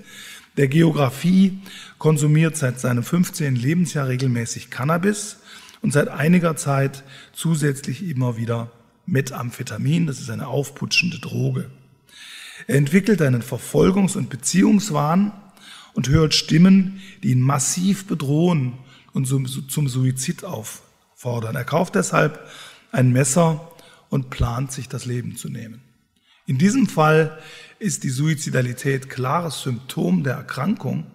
der 0.58 0.68
Geografie 0.68 1.60
konsumiert 1.98 2.58
seit 2.58 2.80
seinem 2.80 3.04
15. 3.04 3.56
Lebensjahr 3.56 4.08
regelmäßig 4.08 4.70
Cannabis 4.70 5.38
und 5.82 5.94
seit 5.94 6.10
einiger 6.10 6.56
Zeit 6.58 7.04
zusätzlich 7.34 8.08
immer 8.08 8.38
wieder 8.38 8.72
Methamphetamin, 9.06 10.08
das 10.08 10.20
ist 10.20 10.30
eine 10.30 10.48
aufputschende 10.48 11.20
Droge. 11.20 11.70
Er 12.68 12.76
entwickelt 12.76 13.22
einen 13.22 13.42
Verfolgungs- 13.42 14.16
und 14.16 14.30
Beziehungswahn 14.30 15.32
und 15.94 16.10
hört 16.10 16.34
Stimmen, 16.34 17.02
die 17.24 17.32
ihn 17.32 17.42
massiv 17.42 18.06
bedrohen 18.06 18.74
und 19.14 19.26
zum 19.26 19.88
Suizid 19.88 20.44
auffordern. 20.44 21.56
Er 21.56 21.66
kauft 21.66 21.96
deshalb 21.96 22.40
ein 22.92 23.12
Messer 23.12 23.71
und 24.12 24.30
plant 24.30 24.72
sich 24.72 24.88
das 24.88 25.06
Leben 25.06 25.38
zu 25.38 25.50
nehmen. 25.50 25.82
In 26.46 26.60
diesem 26.60 26.88
Fall 26.88 27.40
ist 27.80 28.04
die 28.04 28.10
Suizidalität 28.10 29.10
klares 29.10 29.64
Symptom 29.64 30.24
der 30.24 30.36
Erkrankung 30.36 31.06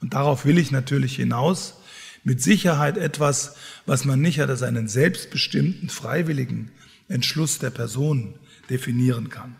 und 0.00 0.14
darauf 0.14 0.44
will 0.44 0.58
ich 0.58 0.70
natürlich 0.70 1.16
hinaus. 1.16 1.78
Mit 2.24 2.40
Sicherheit 2.40 2.98
etwas, 2.98 3.56
was 3.86 4.04
man 4.04 4.20
nicht 4.20 4.40
als 4.40 4.62
einen 4.62 4.86
selbstbestimmten, 4.86 5.88
freiwilligen 5.88 6.70
Entschluss 7.08 7.58
der 7.58 7.70
Person 7.70 8.34
definieren 8.70 9.28
kann. 9.28 9.56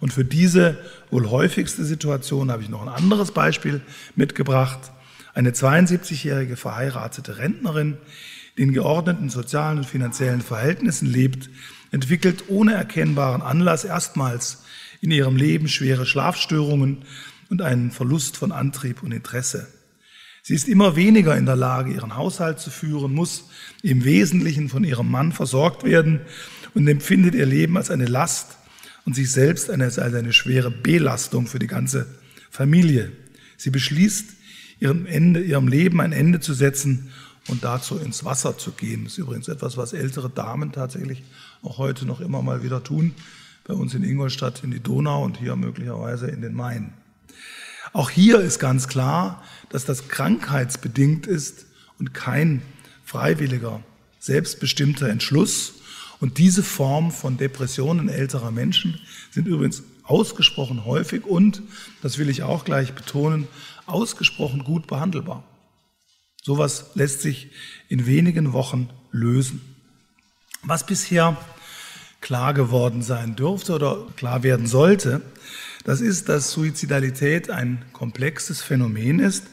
Und 0.00 0.12
für 0.12 0.24
diese 0.24 0.78
wohl 1.10 1.28
häufigste 1.28 1.84
Situation 1.84 2.50
habe 2.50 2.62
ich 2.62 2.68
noch 2.68 2.82
ein 2.82 2.88
anderes 2.88 3.32
Beispiel 3.32 3.82
mitgebracht. 4.14 4.92
Eine 5.34 5.50
72-jährige 5.50 6.56
verheiratete 6.56 7.38
Rentnerin, 7.38 7.98
die 8.56 8.62
in 8.62 8.72
geordneten 8.72 9.28
sozialen 9.28 9.78
und 9.78 9.86
finanziellen 9.86 10.40
Verhältnissen 10.40 11.06
lebt, 11.06 11.50
entwickelt 11.90 12.44
ohne 12.48 12.74
erkennbaren 12.74 13.42
Anlass 13.42 13.84
erstmals 13.84 14.64
in 15.00 15.10
ihrem 15.10 15.36
Leben 15.36 15.68
schwere 15.68 16.06
Schlafstörungen 16.06 17.04
und 17.50 17.62
einen 17.62 17.90
Verlust 17.90 18.36
von 18.36 18.52
Antrieb 18.52 19.02
und 19.02 19.12
Interesse. 19.12 19.68
Sie 20.42 20.54
ist 20.54 20.68
immer 20.68 20.96
weniger 20.96 21.36
in 21.36 21.46
der 21.46 21.56
Lage, 21.56 21.92
ihren 21.92 22.16
Haushalt 22.16 22.58
zu 22.58 22.70
führen, 22.70 23.12
muss 23.12 23.50
im 23.82 24.04
Wesentlichen 24.04 24.68
von 24.68 24.84
ihrem 24.84 25.10
Mann 25.10 25.32
versorgt 25.32 25.84
werden 25.84 26.20
und 26.74 26.88
empfindet 26.88 27.34
ihr 27.34 27.46
Leben 27.46 27.76
als 27.76 27.90
eine 27.90 28.06
Last 28.06 28.56
und 29.04 29.14
sich 29.14 29.30
selbst 29.30 29.70
als 29.70 29.98
eine 29.98 30.32
schwere 30.32 30.70
Belastung 30.70 31.46
für 31.46 31.58
die 31.58 31.66
ganze 31.66 32.06
Familie. 32.50 33.12
Sie 33.56 33.70
beschließt, 33.70 34.30
ihrem, 34.80 35.06
Ende, 35.06 35.42
ihrem 35.42 35.68
Leben 35.68 36.00
ein 36.00 36.12
Ende 36.12 36.40
zu 36.40 36.54
setzen 36.54 37.10
und 37.48 37.64
dazu 37.64 37.98
ins 37.98 38.24
Wasser 38.24 38.56
zu 38.56 38.72
gehen. 38.72 39.04
Das 39.04 39.14
ist 39.14 39.18
übrigens 39.18 39.48
etwas, 39.48 39.76
was 39.76 39.92
ältere 39.92 40.30
Damen 40.30 40.72
tatsächlich 40.72 41.24
auch 41.62 41.78
heute 41.78 42.06
noch 42.06 42.20
immer 42.20 42.42
mal 42.42 42.62
wieder 42.62 42.84
tun. 42.84 43.14
Bei 43.64 43.74
uns 43.74 43.94
in 43.94 44.04
Ingolstadt 44.04 44.62
in 44.64 44.70
die 44.70 44.80
Donau 44.80 45.24
und 45.24 45.38
hier 45.38 45.56
möglicherweise 45.56 46.28
in 46.28 46.40
den 46.40 46.54
Main. 46.54 46.94
Auch 47.92 48.10
hier 48.10 48.40
ist 48.40 48.58
ganz 48.58 48.88
klar, 48.88 49.42
dass 49.70 49.84
das 49.84 50.08
krankheitsbedingt 50.08 51.26
ist 51.26 51.66
und 51.98 52.14
kein 52.14 52.62
freiwilliger, 53.04 53.82
selbstbestimmter 54.18 55.08
Entschluss. 55.08 55.74
Und 56.20 56.38
diese 56.38 56.62
Form 56.62 57.10
von 57.10 57.36
Depressionen 57.36 58.08
älterer 58.08 58.50
Menschen 58.50 59.00
sind 59.30 59.46
übrigens 59.46 59.82
ausgesprochen 60.02 60.84
häufig 60.84 61.24
und, 61.24 61.62
das 62.02 62.18
will 62.18 62.28
ich 62.28 62.42
auch 62.42 62.64
gleich 62.64 62.94
betonen, 62.94 63.46
ausgesprochen 63.86 64.64
gut 64.64 64.86
behandelbar. 64.86 65.44
Sowas 66.42 66.90
lässt 66.94 67.22
sich 67.22 67.50
in 67.88 68.06
wenigen 68.06 68.52
Wochen 68.52 68.90
lösen. 69.10 69.60
Was 70.62 70.86
bisher 70.86 71.36
klar 72.20 72.54
geworden 72.54 73.02
sein 73.02 73.36
dürfte 73.36 73.74
oder 73.74 74.06
klar 74.16 74.42
werden 74.42 74.66
sollte, 74.66 75.22
das 75.84 76.02
ist, 76.02 76.28
dass 76.28 76.50
Suizidalität 76.50 77.48
ein 77.48 77.82
komplexes 77.94 78.60
Phänomen 78.60 79.20
ist, 79.20 79.46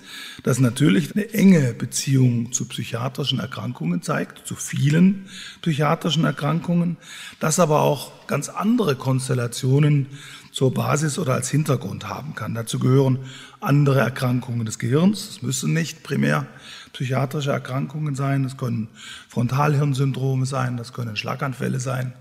das 0.43 0.59
natürlich 0.59 1.15
eine 1.15 1.33
enge 1.33 1.73
Beziehung 1.73 2.51
zu 2.51 2.67
psychiatrischen 2.67 3.39
Erkrankungen 3.39 4.01
zeigt, 4.01 4.45
zu 4.45 4.55
vielen 4.55 5.29
psychiatrischen 5.61 6.25
Erkrankungen, 6.25 6.97
das 7.39 7.59
aber 7.59 7.81
auch 7.81 8.27
ganz 8.27 8.49
andere 8.49 8.97
Konstellationen 8.97 10.07
zur 10.51 10.73
Basis 10.73 11.19
oder 11.19 11.35
als 11.35 11.49
Hintergrund 11.49 12.09
haben 12.09 12.35
kann. 12.35 12.53
Dazu 12.53 12.79
gehören 12.79 13.19
andere 13.65 13.99
Erkrankungen 13.99 14.65
des 14.65 14.79
Gehirns. 14.79 15.29
Es 15.29 15.41
müssen 15.41 15.73
nicht 15.73 16.03
primär 16.03 16.47
psychiatrische 16.93 17.51
Erkrankungen 17.51 18.15
sein. 18.15 18.45
Es 18.45 18.57
können 18.57 18.87
Frontalhirnsyndrome 19.29 20.45
sein, 20.45 20.77
das 20.77 20.93
können 20.93 21.15
Schlaganfälle 21.15 21.79
sein 21.79 22.13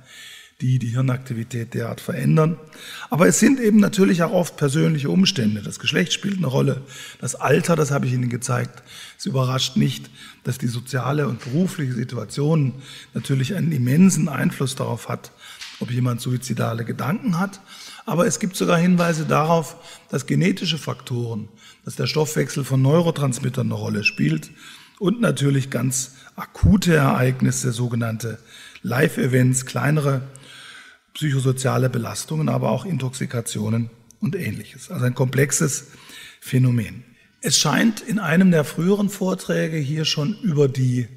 die 0.61 0.79
die 0.79 0.89
Hirnaktivität 0.89 1.75
derart 1.75 2.01
verändern. 2.01 2.57
Aber 3.11 3.27
es 3.27 3.41
sind 3.41 3.61
eben 3.61 3.81
natürlich 3.81 4.23
auch 4.23 4.33
oft 4.33 4.57
persönliche 4.57 5.11
Umstände. 5.11 5.63
Das 5.63 5.79
Geschlecht 5.79 6.13
spielt 6.13 6.39
eine 6.39 6.47
Rolle. 6.47 6.83
Das 7.21 7.35
Alter, 7.35 7.77
das 7.77 7.91
habe 7.91 8.07
ich 8.07 8.13
Ihnen 8.13 8.29
gezeigt. 8.29 8.83
Es 9.19 9.27
überrascht 9.27 9.77
nicht, 9.77 10.11
dass 10.45 10.59
die 10.59 10.69
soziale 10.69 11.27
und 11.27 11.41
berufliche 11.41 11.93
Situation 11.93 12.73
natürlich 13.15 13.55
einen 13.57 13.73
immensen 13.73 14.29
Einfluss 14.29 14.77
darauf 14.77 15.09
hat, 15.09 15.33
ob 15.81 15.91
jemand 15.91 16.21
suizidale 16.21 16.85
Gedanken 16.85 17.39
hat. 17.39 17.61
Aber 18.07 18.27
es 18.27 18.39
gibt 18.39 18.57
sogar 18.57 18.79
Hinweise 18.79 19.25
darauf, 19.25 19.77
dass 20.11 20.27
genetische 20.27 20.79
Faktoren, 20.79 21.49
dass 21.85 21.97
der 21.97 22.07
Stoffwechsel 22.07 22.65
von 22.65 22.83
Neurotransmittern 22.83 23.67
eine 23.67 23.75
Rolle 23.75 24.05
spielt 24.05 24.51
und 24.99 25.21
natürlich 25.21 25.71
ganz 25.71 26.17
akute 26.37 26.95
Ereignisse, 26.95 27.73
sogenannte 27.73 28.39
Live-Events, 28.83 29.67
kleinere 29.67 30.23
psychosoziale 31.15 31.89
Belastungen, 31.89 32.49
aber 32.49 32.71
auch 32.71 32.85
Intoxikationen 32.85 33.91
und 34.21 34.35
ähnliches. 34.37 34.91
Also 34.91 35.05
ein 35.05 35.15
komplexes 35.15 35.89
Phänomen. 36.41 37.05
Es 37.41 37.59
scheint 37.59 38.01
in 38.01 38.19
einem 38.19 38.51
der 38.51 38.65
früheren 38.65 39.11
Vorträge 39.11 39.77
hier 39.77 40.05
schon 40.05 40.37
über 40.41 40.67
die, 40.67 41.09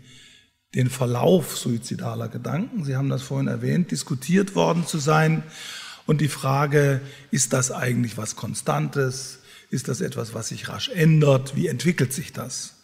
den 0.77 0.91
Verlauf 0.91 1.57
suizidaler 1.57 2.27
Gedanken, 2.27 2.83
Sie 2.85 2.95
haben 2.95 3.09
das 3.09 3.23
vorhin 3.23 3.47
erwähnt, 3.47 3.89
diskutiert 3.89 4.53
worden 4.53 4.85
zu 4.85 4.99
sein. 4.99 5.41
Und 6.05 6.21
die 6.21 6.27
Frage, 6.27 7.01
ist 7.31 7.51
das 7.51 7.71
eigentlich 7.71 8.15
was 8.15 8.35
Konstantes? 8.35 9.39
Ist 9.71 9.87
das 9.87 10.01
etwas, 10.01 10.35
was 10.35 10.49
sich 10.49 10.69
rasch 10.69 10.89
ändert? 10.89 11.55
Wie 11.55 11.65
entwickelt 11.65 12.13
sich 12.13 12.31
das? 12.31 12.75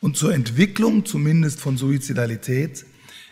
Und 0.00 0.18
zur 0.18 0.34
Entwicklung 0.34 1.06
zumindest 1.06 1.60
von 1.60 1.78
Suizidalität 1.78 2.84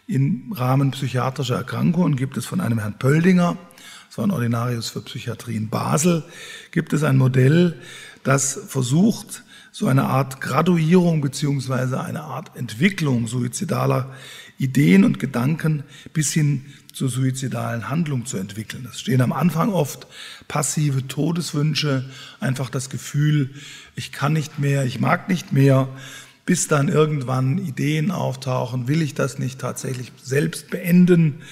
im 0.07 0.55
Rahmen 0.55 0.93
psychiatrischer 0.93 1.57
Erkrankungen 1.57 2.17
gibt 2.17 2.38
es 2.38 2.47
von 2.47 2.62
einem 2.62 2.79
Herrn 2.79 2.99
Pöldinger, 2.99 3.59
das 4.09 4.17
war 4.17 4.27
ein 4.27 4.31
Ordinarius 4.31 4.88
für 4.88 5.03
Psychiatrie 5.03 5.57
in 5.57 5.69
Basel, 5.69 6.25
gibt 6.71 6.95
es 6.95 7.03
ein 7.03 7.19
Modell, 7.19 7.79
das 8.25 8.59
versucht, 8.69 9.45
so 9.79 9.87
eine 9.87 10.07
Art 10.07 10.41
Graduierung 10.41 11.21
beziehungsweise 11.21 12.01
eine 12.01 12.23
Art 12.25 12.57
Entwicklung 12.57 13.29
suizidaler 13.29 14.13
Ideen 14.59 15.05
und 15.05 15.21
Gedanken 15.21 15.85
bis 16.13 16.33
hin 16.33 16.65
zur 16.93 17.09
suizidalen 17.09 17.89
Handlung 17.89 18.27
zu 18.27 18.39
entwickeln. 18.39 18.89
Es 18.91 18.99
stehen 18.99 19.21
am 19.21 19.33
Anfang 19.33 19.73
oft 19.73 20.09
passive 20.49 21.07
Todeswünsche, 21.07 22.11
einfach 22.41 22.71
das 22.71 22.91
Gefühl, 22.91 23.51
ich 23.95 24.11
kann 24.11 24.33
nicht 24.33 24.59
mehr, 24.59 24.85
ich 24.85 24.99
mag 24.99 25.29
nicht 25.29 25.53
mehr 25.53 25.89
bis 26.45 26.67
dann 26.67 26.89
irgendwann 26.89 27.59
Ideen 27.59 28.11
auftauchen, 28.11 28.89
will 28.89 29.01
ich 29.01 29.15
das 29.15 29.39
nicht 29.39 29.61
tatsächlich 29.61 30.11
selbst 30.21 30.71
beenden, 30.71 31.43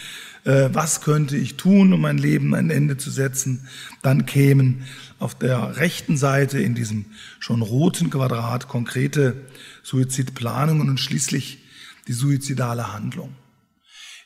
äh, 0.43 0.71
was 0.73 1.01
könnte 1.01 1.37
ich 1.37 1.57
tun, 1.57 1.93
um 1.93 2.01
mein 2.01 2.19
Leben 2.19 2.57
ein 2.57 2.71
Ende 2.71 2.97
zu 2.97 3.11
setzen, 3.11 3.69
dann 4.03 4.27
kämen 4.27 4.85
auf 5.19 5.35
der 5.35 5.77
rechten 5.77 6.17
Seite 6.17 6.61
in 6.61 6.75
diesem 6.75 7.07
schon 7.39 7.63
roten 7.63 8.11
Quadrat 8.11 8.69
konkrete 8.69 9.47
Suizidplanungen 9.83 10.89
und 10.89 11.01
schließlich 11.01 11.59
die 12.07 12.13
suizidale 12.13 12.93
Handlung. 12.93 13.35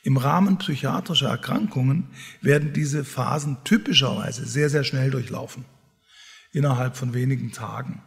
Im 0.03 0.17
Rahmen 0.17 0.57
psychiatrischer 0.57 1.29
Erkrankungen 1.29 2.07
werden 2.41 2.73
diese 2.73 3.05
Phasen 3.05 3.57
typischerweise 3.63 4.45
sehr, 4.45 4.69
sehr 4.69 4.83
schnell 4.83 5.11
durchlaufen, 5.11 5.65
innerhalb 6.51 6.97
von 6.97 7.13
wenigen 7.13 7.51
Tagen. 7.51 8.01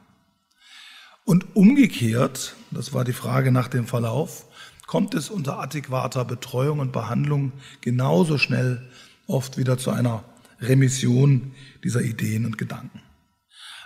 Und 1.25 1.57
umgekehrt, 1.57 2.57
das 2.71 2.93
war 2.93 3.05
die 3.05 3.13
Frage 3.13 3.53
nach 3.53 3.69
dem 3.69 3.87
Verlauf, 3.87 4.45
kommt 4.87 5.15
es 5.15 5.31
unter 5.31 5.59
adäquater 5.59 6.25
Betreuung 6.25 6.81
und 6.81 6.93
Behandlung 6.93 7.53
genauso 7.81 8.39
schnell 8.39 8.91
oft 9.27 9.57
wieder 9.57 9.79
zu 9.79 9.91
einer 9.91 10.25
Remission 10.61 11.53
dieser 11.83 12.03
Ideen 12.03 12.47
und 12.47 12.59
Gedanken. 12.59 13.01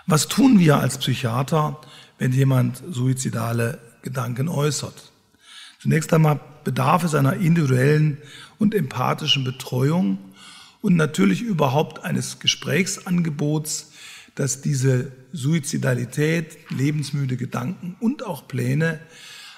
Was 0.07 0.27
tun 0.27 0.59
wir 0.59 0.77
als 0.77 0.97
Psychiater, 0.97 1.79
wenn 2.17 2.31
jemand 2.31 2.81
suizidale 2.89 3.79
Gedanken 4.01 4.47
äußert? 4.47 5.11
Zunächst 5.79 6.11
einmal 6.13 6.39
bedarf 6.63 7.03
es 7.03 7.15
einer 7.15 7.35
individuellen 7.35 8.17
und 8.57 8.75
empathischen 8.75 9.43
Betreuung 9.43 10.17
und 10.81 10.95
natürlich 10.95 11.41
überhaupt 11.41 12.03
eines 12.03 12.39
Gesprächsangebots, 12.39 13.91
das 14.35 14.61
diese 14.61 15.11
Suizidalität, 15.31 16.57
lebensmüde 16.69 17.37
Gedanken 17.37 17.95
und 17.99 18.25
auch 18.25 18.47
Pläne 18.47 18.99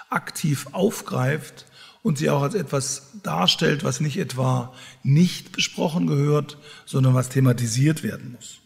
aktiv 0.09 0.67
aufgreift 0.73 1.65
und 2.03 2.17
sie 2.17 2.29
auch 2.29 2.41
als 2.41 2.55
etwas 2.55 3.12
darstellt, 3.24 3.84
was 3.84 4.00
nicht 4.01 4.17
etwa 4.17 4.74
nicht 5.03 5.51
besprochen 5.51 6.08
gehört, 6.08 6.58
sondern 6.86 7.13
was 7.13 7.27
thematisiert 7.29 8.01
werden 8.03 8.31
muss. 8.36 8.58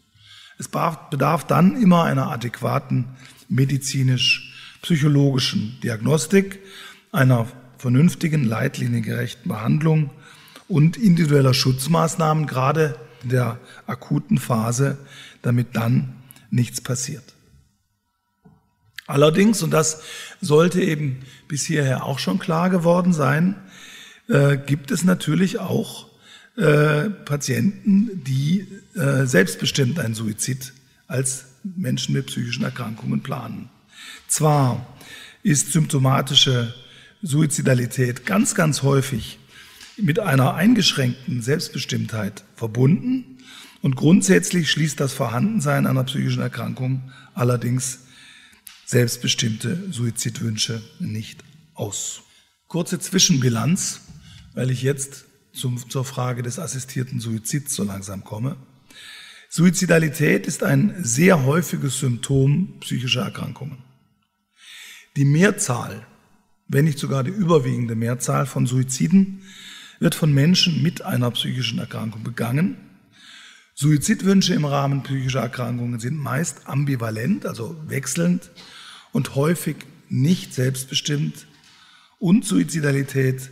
Es 0.58 0.70
bedarf 0.70 1.46
dann 1.46 1.82
immer 1.82 2.04
einer 2.04 2.32
adäquaten 2.32 3.10
medizinisch-psychologischen 3.50 5.77
Diagnostik, 5.84 6.60
einer 7.12 7.46
vernünftigen, 7.77 8.46
leitliniengerechten 8.46 9.50
Behandlung 9.50 10.12
und 10.68 10.98
individueller 10.98 11.54
Schutzmaßnahmen, 11.54 12.48
gerade 12.48 12.98
in 13.24 13.30
der 13.30 13.60
akuten 13.86 14.38
Phase, 14.38 14.98
damit 15.42 15.75
dann 15.75 16.13
nichts 16.50 16.82
passiert. 16.82 17.35
Allerdings, 19.07 19.62
und 19.62 19.71
das 19.71 20.01
sollte 20.41 20.81
eben 20.81 21.21
bis 21.47 21.65
hierher 21.65 22.05
auch 22.05 22.19
schon 22.19 22.39
klar 22.39 22.69
geworden 22.69 23.13
sein, 23.13 23.55
äh, 24.27 24.57
gibt 24.57 24.91
es 24.91 25.03
natürlich 25.03 25.59
auch 25.59 26.07
äh, 26.57 27.09
Patienten, 27.09 28.24
die 28.24 28.67
äh, 28.95 29.25
selbstbestimmt 29.25 30.00
einen 30.00 30.15
Suizid 30.15 30.74
als 31.07 31.45
Menschen 31.63 32.13
mit 32.13 32.27
psychischen 32.27 32.63
Erkrankungen 32.63 33.21
planen. 33.21 33.69
Zwar 34.27 34.85
ist 35.43 35.71
symptomatische 35.71 36.74
Suizidalität 37.21 38.25
ganz, 38.25 38.55
ganz 38.55 38.81
häufig 38.81 39.38
mit 39.97 40.19
einer 40.19 40.55
eingeschränkten 40.55 41.41
Selbstbestimmtheit 41.41 42.43
verbunden 42.55 43.38
und 43.81 43.95
grundsätzlich 43.95 44.71
schließt 44.71 45.00
das 45.00 45.13
Vorhandensein 45.13 45.85
einer 45.85 46.03
psychischen 46.03 46.41
Erkrankung 46.41 47.12
allerdings 47.33 48.04
selbstbestimmte 48.86 49.92
Suizidwünsche 49.92 50.82
nicht 51.00 51.44
aus. 51.74 52.22
Kurze 52.68 53.00
Zwischenbilanz, 53.00 54.01
weil 54.54 54.72
ich 54.72 54.82
jetzt 54.82 55.25
zum, 55.54 55.89
zur 55.89 56.06
Frage 56.06 56.44
des 56.44 56.60
assistierten 56.60 57.20
Suizids 57.20 57.75
so 57.75 57.84
langsam 57.84 58.24
komme. 58.24 58.58
Suizidalität 59.50 60.48
ist 60.48 60.63
ein 60.63 60.96
sehr 61.04 61.44
häufiges 61.46 62.00
Symptom 62.00 62.80
psychischer 62.82 63.22
Erkrankungen. 63.22 63.77
Die 65.15 65.25
Mehrzahl, 65.25 66.06
wenn 66.68 66.86
nicht 66.86 67.00
sogar 67.00 67.24
die 67.24 67.32
überwiegende 67.32 67.96
Mehrzahl 67.96 68.46
von 68.46 68.68
Suiziden 68.68 69.44
wird 70.00 70.13
von 70.13 70.34
Menschen 70.34 70.84
mit 70.84 71.04
einer 71.04 71.32
psychischen 71.32 71.80
Erkrankung 71.80 72.24
begangen. 72.24 72.77
Suizidwünsche 73.75 74.54
im 74.54 74.65
Rahmen 74.65 75.04
psychischer 75.04 75.39
Erkrankungen 75.42 76.00
sind 76.00 76.18
meist 76.18 76.68
ambivalent, 76.68 77.46
also 77.46 77.75
wechselnd 77.88 78.51
und 79.15 79.36
häufig 79.36 79.77
nicht 80.10 80.53
selbstbestimmt. 80.53 81.48
Und 82.19 82.43
Suizidalität 82.43 83.50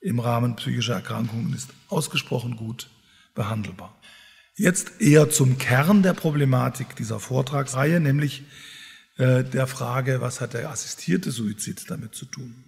im 0.00 0.18
Rahmen 0.18 0.56
psychischer 0.56 0.94
Erkrankungen 0.94 1.52
ist 1.52 1.68
ausgesprochen 1.90 2.56
gut 2.56 2.88
behandelbar. 3.34 3.94
Jetzt 4.56 5.02
eher 5.02 5.28
zum 5.28 5.58
Kern 5.58 6.02
der 6.02 6.14
Problematik 6.14 6.96
dieser 6.96 7.20
Vortragsreihe, 7.20 8.00
nämlich 8.00 8.44
äh, 9.18 9.44
der 9.44 9.66
Frage, 9.66 10.22
was 10.22 10.40
hat 10.40 10.54
der 10.54 10.70
assistierte 10.70 11.32
Suizid 11.32 11.84
damit 11.90 12.14
zu 12.14 12.24
tun? 12.24 12.64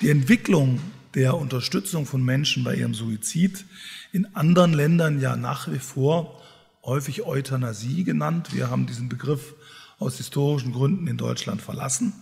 Die 0.00 0.10
Entwicklung 0.10 0.80
der 1.14 1.36
Unterstützung 1.36 2.06
von 2.06 2.24
Menschen 2.24 2.64
bei 2.64 2.74
ihrem 2.74 2.94
Suizid 2.94 3.66
in 4.10 4.34
anderen 4.34 4.72
Ländern 4.72 5.20
ja 5.20 5.36
nach 5.36 5.70
wie 5.70 5.78
vor 5.78 6.42
häufig 6.82 7.22
Euthanasie 7.22 8.02
genannt. 8.02 8.48
Wir 8.52 8.68
haben 8.68 8.86
diesen 8.86 9.08
Begriff 9.08 9.54
aus 9.98 10.16
historischen 10.16 10.72
Gründen 10.72 11.06
in 11.06 11.16
Deutschland 11.16 11.62
verlassen, 11.62 12.12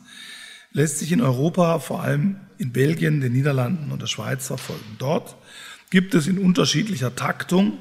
lässt 0.72 0.98
sich 0.98 1.12
in 1.12 1.20
Europa, 1.20 1.78
vor 1.78 2.02
allem 2.02 2.36
in 2.58 2.72
Belgien, 2.72 3.20
den 3.20 3.32
Niederlanden 3.32 3.90
und 3.92 4.02
der 4.02 4.06
Schweiz 4.06 4.46
verfolgen. 4.46 4.96
Dort 4.98 5.36
gibt 5.90 6.14
es 6.14 6.26
in 6.26 6.38
unterschiedlicher 6.38 7.14
Taktung 7.14 7.78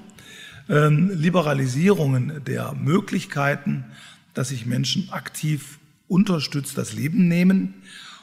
ähm, 0.69 1.12
Liberalisierungen 1.13 2.43
der 2.45 2.73
Möglichkeiten, 2.73 3.86
dass 4.34 4.49
sich 4.49 4.65
Menschen 4.65 5.10
aktiv 5.12 5.79
unterstützt 6.08 6.77
das 6.77 6.93
Leben 6.93 7.27
nehmen. 7.27 7.75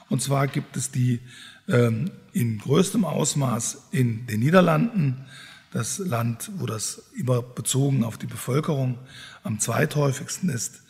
Und 0.09 0.23
zwar 0.23 0.47
gibt 0.47 0.77
es 0.77 0.91
die 0.91 1.21
ähm, 1.69 2.11
in 2.33 2.59
größtem 2.59 3.05
Ausmaß 3.05 3.89
in 3.93 4.27
den 4.27 4.41
Niederlanden, 4.41 5.25
das 5.73 5.99
Land, 5.99 6.51
wo 6.57 6.67
das 6.67 7.11
immer 7.17 7.41
bezogen 7.41 8.05
auf 8.05 8.19
die 8.19 8.27
Bevölkerung 8.27 8.99
am 9.43 9.59
zweithäufigsten 9.59 10.51
ist, 10.51 10.82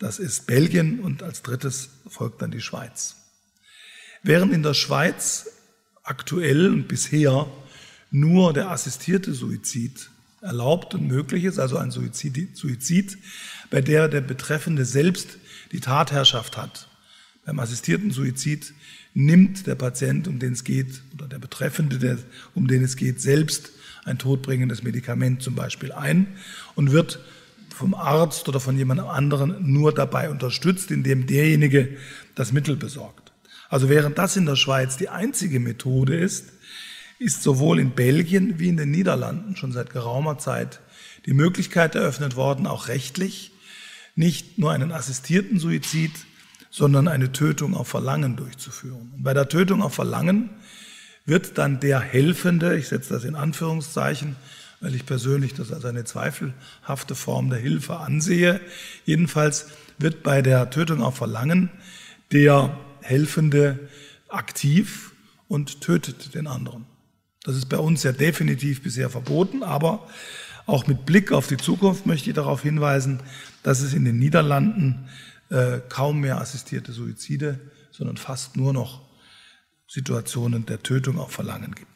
das 0.00 0.18
ist 0.18 0.46
Belgien 0.46 0.98
und 0.98 1.22
als 1.22 1.42
drittes 1.42 1.90
folgt 2.08 2.42
dann 2.42 2.50
die 2.50 2.62
Schweiz. 2.62 3.16
Während 4.22 4.52
in 4.52 4.62
der 4.62 4.74
Schweiz 4.74 5.46
aktuell 6.02 6.68
und 6.68 6.88
bisher 6.88 7.46
nur 8.10 8.52
der 8.52 8.70
assistierte 8.70 9.32
Suizid 9.34 10.10
erlaubt 10.40 10.94
und 10.94 11.06
möglich 11.06 11.44
ist, 11.44 11.58
also 11.58 11.76
ein 11.76 11.90
Suizid, 11.90 12.56
Suizid, 12.56 13.18
bei 13.70 13.82
der 13.82 14.08
der 14.08 14.22
Betreffende 14.22 14.86
selbst 14.86 15.38
die 15.70 15.80
Tatherrschaft 15.80 16.56
hat. 16.56 16.88
Beim 17.44 17.60
assistierten 17.60 18.10
Suizid 18.10 18.72
nimmt 19.12 19.66
der 19.66 19.74
Patient, 19.74 20.28
um 20.28 20.38
den 20.38 20.54
es 20.54 20.64
geht, 20.64 21.02
oder 21.12 21.28
der 21.28 21.38
Betreffende, 21.38 21.98
der, 21.98 22.18
um 22.54 22.68
den 22.68 22.82
es 22.82 22.96
geht, 22.96 23.20
selbst 23.20 23.70
ein 24.04 24.18
todbringendes 24.18 24.82
Medikament 24.82 25.42
zum 25.42 25.54
Beispiel 25.54 25.92
ein 25.92 26.26
und 26.74 26.90
wird 26.90 27.20
vom 27.80 27.94
Arzt 27.94 28.48
oder 28.48 28.60
von 28.60 28.76
jemand 28.76 29.00
anderen 29.00 29.72
nur 29.72 29.92
dabei 29.92 30.30
unterstützt, 30.30 30.90
indem 30.90 31.26
derjenige 31.26 31.96
das 32.34 32.52
Mittel 32.52 32.76
besorgt. 32.76 33.32
Also 33.70 33.88
während 33.88 34.18
das 34.18 34.36
in 34.36 34.46
der 34.46 34.56
Schweiz 34.56 34.96
die 34.98 35.08
einzige 35.08 35.60
Methode 35.60 36.16
ist, 36.16 36.52
ist 37.18 37.42
sowohl 37.42 37.80
in 37.80 37.92
Belgien 37.92 38.58
wie 38.58 38.68
in 38.68 38.76
den 38.76 38.90
Niederlanden 38.90 39.56
schon 39.56 39.72
seit 39.72 39.90
geraumer 39.90 40.38
Zeit 40.38 40.80
die 41.26 41.32
Möglichkeit 41.32 41.94
eröffnet 41.94 42.36
worden, 42.36 42.66
auch 42.66 42.88
rechtlich, 42.88 43.52
nicht 44.14 44.58
nur 44.58 44.72
einen 44.72 44.92
assistierten 44.92 45.58
Suizid, 45.58 46.12
sondern 46.70 47.08
eine 47.08 47.32
Tötung 47.32 47.74
auf 47.74 47.88
Verlangen 47.88 48.36
durchzuführen. 48.36 49.12
Und 49.14 49.22
bei 49.22 49.32
der 49.32 49.48
Tötung 49.48 49.82
auf 49.82 49.94
Verlangen 49.94 50.50
wird 51.24 51.56
dann 51.56 51.80
der 51.80 52.00
Helfende, 52.00 52.76
ich 52.76 52.88
setze 52.88 53.14
das 53.14 53.24
in 53.24 53.36
Anführungszeichen, 53.36 54.36
weil 54.80 54.94
ich 54.94 55.06
persönlich 55.06 55.54
das 55.54 55.72
als 55.72 55.84
eine 55.84 56.04
zweifelhafte 56.04 57.14
Form 57.14 57.50
der 57.50 57.58
Hilfe 57.58 57.98
ansehe. 57.98 58.60
Jedenfalls 59.04 59.68
wird 59.98 60.22
bei 60.22 60.42
der 60.42 60.70
Tötung 60.70 61.02
auf 61.02 61.16
Verlangen 61.16 61.70
der 62.32 62.76
Helfende 63.02 63.88
aktiv 64.28 65.12
und 65.48 65.80
tötet 65.80 66.34
den 66.34 66.46
anderen. 66.46 66.86
Das 67.42 67.56
ist 67.56 67.68
bei 67.68 67.78
uns 67.78 68.02
ja 68.02 68.12
definitiv 68.12 68.82
bisher 68.82 69.10
verboten, 69.10 69.62
aber 69.62 70.06
auch 70.66 70.86
mit 70.86 71.06
Blick 71.06 71.32
auf 71.32 71.48
die 71.48 71.56
Zukunft 71.56 72.06
möchte 72.06 72.30
ich 72.30 72.36
darauf 72.36 72.62
hinweisen, 72.62 73.20
dass 73.62 73.80
es 73.80 73.92
in 73.92 74.04
den 74.04 74.18
Niederlanden 74.18 75.08
äh, 75.48 75.80
kaum 75.88 76.20
mehr 76.20 76.40
assistierte 76.40 76.92
Suizide, 76.92 77.58
sondern 77.90 78.16
fast 78.16 78.56
nur 78.56 78.72
noch 78.72 79.02
Situationen 79.88 80.66
der 80.66 80.82
Tötung 80.82 81.18
auf 81.18 81.32
Verlangen 81.32 81.74
gibt. 81.74 81.89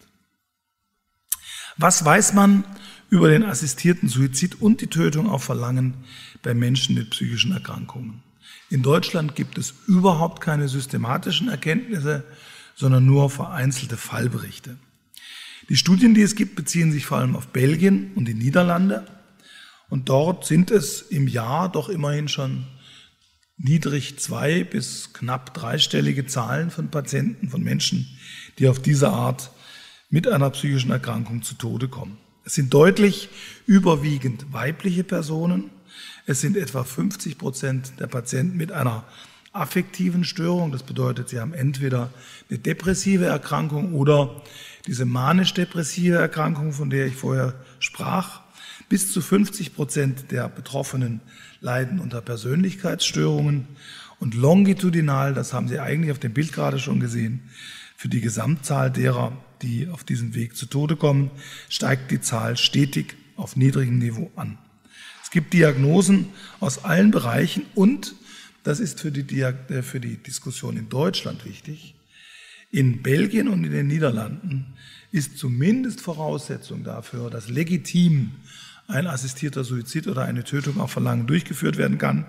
Was 1.76 2.04
weiß 2.04 2.34
man 2.34 2.64
über 3.10 3.28
den 3.30 3.42
assistierten 3.42 4.08
Suizid 4.08 4.60
und 4.60 4.80
die 4.80 4.86
Tötung 4.86 5.28
auf 5.28 5.44
Verlangen 5.44 5.94
bei 6.42 6.54
Menschen 6.54 6.94
mit 6.94 7.10
psychischen 7.10 7.52
Erkrankungen? 7.52 8.22
In 8.70 8.82
Deutschland 8.82 9.34
gibt 9.34 9.58
es 9.58 9.74
überhaupt 9.86 10.40
keine 10.40 10.68
systematischen 10.68 11.48
Erkenntnisse, 11.48 12.24
sondern 12.76 13.06
nur 13.06 13.28
vereinzelte 13.28 13.96
Fallberichte. 13.96 14.76
Die 15.68 15.76
Studien, 15.76 16.14
die 16.14 16.22
es 16.22 16.34
gibt, 16.34 16.56
beziehen 16.56 16.92
sich 16.92 17.06
vor 17.06 17.18
allem 17.18 17.36
auf 17.36 17.48
Belgien 17.48 18.12
und 18.14 18.26
die 18.26 18.34
Niederlande. 18.34 19.06
Und 19.88 20.08
dort 20.08 20.44
sind 20.44 20.70
es 20.70 21.02
im 21.02 21.28
Jahr 21.28 21.70
doch 21.70 21.88
immerhin 21.88 22.28
schon 22.28 22.66
niedrig 23.56 24.18
zwei 24.18 24.64
bis 24.64 25.12
knapp 25.12 25.54
dreistellige 25.54 26.26
Zahlen 26.26 26.70
von 26.70 26.90
Patienten, 26.90 27.48
von 27.48 27.62
Menschen, 27.62 28.06
die 28.58 28.68
auf 28.68 28.80
diese 28.80 29.10
Art 29.10 29.50
mit 30.10 30.28
einer 30.28 30.50
psychischen 30.50 30.90
Erkrankung 30.90 31.42
zu 31.42 31.54
Tode 31.54 31.88
kommen. 31.88 32.18
Es 32.44 32.54
sind 32.54 32.72
deutlich 32.74 33.30
überwiegend 33.66 34.52
weibliche 34.52 35.04
Personen. 35.04 35.70
Es 36.26 36.40
sind 36.40 36.56
etwa 36.56 36.84
50 36.84 37.38
Prozent 37.38 38.00
der 38.00 38.06
Patienten 38.06 38.56
mit 38.56 38.70
einer 38.70 39.04
affektiven 39.52 40.24
Störung. 40.24 40.72
Das 40.72 40.82
bedeutet, 40.82 41.28
sie 41.30 41.40
haben 41.40 41.54
entweder 41.54 42.10
eine 42.50 42.58
depressive 42.58 43.24
Erkrankung 43.26 43.94
oder 43.94 44.42
diese 44.86 45.06
manisch-depressive 45.06 46.16
Erkrankung, 46.16 46.72
von 46.72 46.90
der 46.90 47.06
ich 47.06 47.16
vorher 47.16 47.54
sprach. 47.78 48.42
Bis 48.88 49.12
zu 49.12 49.22
50 49.22 49.74
Prozent 49.74 50.30
der 50.30 50.48
Betroffenen 50.48 51.20
leiden 51.60 52.00
unter 52.00 52.20
Persönlichkeitsstörungen 52.20 53.66
und 54.20 54.34
longitudinal, 54.34 55.32
das 55.32 55.52
haben 55.52 55.68
Sie 55.68 55.80
eigentlich 55.80 56.12
auf 56.12 56.18
dem 56.18 56.34
Bild 56.34 56.52
gerade 56.52 56.78
schon 56.78 57.00
gesehen, 57.00 57.48
für 57.96 58.08
die 58.08 58.20
Gesamtzahl 58.20 58.90
derer, 58.90 59.32
die 59.64 59.88
auf 59.88 60.04
diesem 60.04 60.34
Weg 60.34 60.56
zu 60.56 60.66
Tode 60.66 60.96
kommen, 60.96 61.30
steigt 61.68 62.10
die 62.10 62.20
Zahl 62.20 62.56
stetig 62.56 63.16
auf 63.36 63.56
niedrigem 63.56 63.98
Niveau 63.98 64.30
an. 64.36 64.58
Es 65.22 65.30
gibt 65.30 65.52
Diagnosen 65.52 66.26
aus 66.60 66.84
allen 66.84 67.10
Bereichen 67.10 67.64
und, 67.74 68.14
das 68.62 68.78
ist 68.78 69.00
für 69.00 69.10
die, 69.10 69.40
äh, 69.40 69.82
für 69.82 70.00
die 70.00 70.16
Diskussion 70.16 70.76
in 70.76 70.88
Deutschland 70.88 71.44
wichtig, 71.44 71.94
in 72.70 73.02
Belgien 73.02 73.48
und 73.48 73.64
in 73.64 73.72
den 73.72 73.86
Niederlanden 73.86 74.66
ist 75.12 75.38
zumindest 75.38 76.00
Voraussetzung 76.00 76.82
dafür, 76.82 77.30
dass 77.30 77.48
legitim 77.48 78.32
ein 78.88 79.06
assistierter 79.06 79.64
Suizid 79.64 80.08
oder 80.08 80.24
eine 80.24 80.44
Tötung 80.44 80.80
auf 80.80 80.90
Verlangen 80.90 81.26
durchgeführt 81.26 81.76
werden 81.76 81.98
kann, 81.98 82.26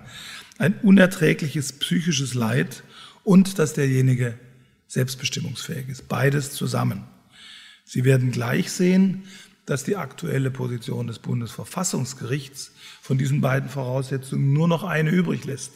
ein 0.58 0.78
unerträgliches 0.80 1.72
psychisches 1.74 2.34
Leid 2.34 2.82
und 3.24 3.58
dass 3.58 3.74
derjenige 3.74 4.38
selbstbestimmungsfähig 4.88 5.88
ist. 5.88 6.08
Beides 6.08 6.52
zusammen. 6.52 7.04
Sie 7.86 8.04
werden 8.04 8.32
gleich 8.32 8.72
sehen, 8.72 9.22
dass 9.64 9.84
die 9.84 9.96
aktuelle 9.96 10.50
Position 10.50 11.06
des 11.06 11.20
Bundesverfassungsgerichts 11.20 12.72
von 13.00 13.16
diesen 13.16 13.40
beiden 13.40 13.68
Voraussetzungen 13.68 14.52
nur 14.52 14.68
noch 14.68 14.82
eine 14.82 15.10
übrig 15.10 15.44
lässt. 15.44 15.72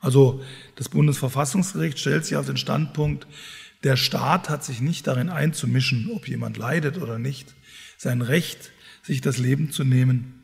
Also 0.00 0.42
das 0.76 0.88
Bundesverfassungsgericht 0.88 1.98
stellt 1.98 2.24
sich 2.24 2.36
auf 2.36 2.46
den 2.46 2.56
Standpunkt, 2.56 3.26
der 3.82 3.96
Staat 3.96 4.48
hat 4.48 4.64
sich 4.64 4.80
nicht 4.80 5.06
darin 5.06 5.30
einzumischen, 5.30 6.10
ob 6.14 6.28
jemand 6.28 6.56
leidet 6.56 6.98
oder 6.98 7.18
nicht. 7.18 7.54
Sein 7.98 8.22
Recht, 8.22 8.70
sich 9.02 9.20
das 9.20 9.38
Leben 9.38 9.72
zu 9.72 9.84
nehmen, 9.84 10.34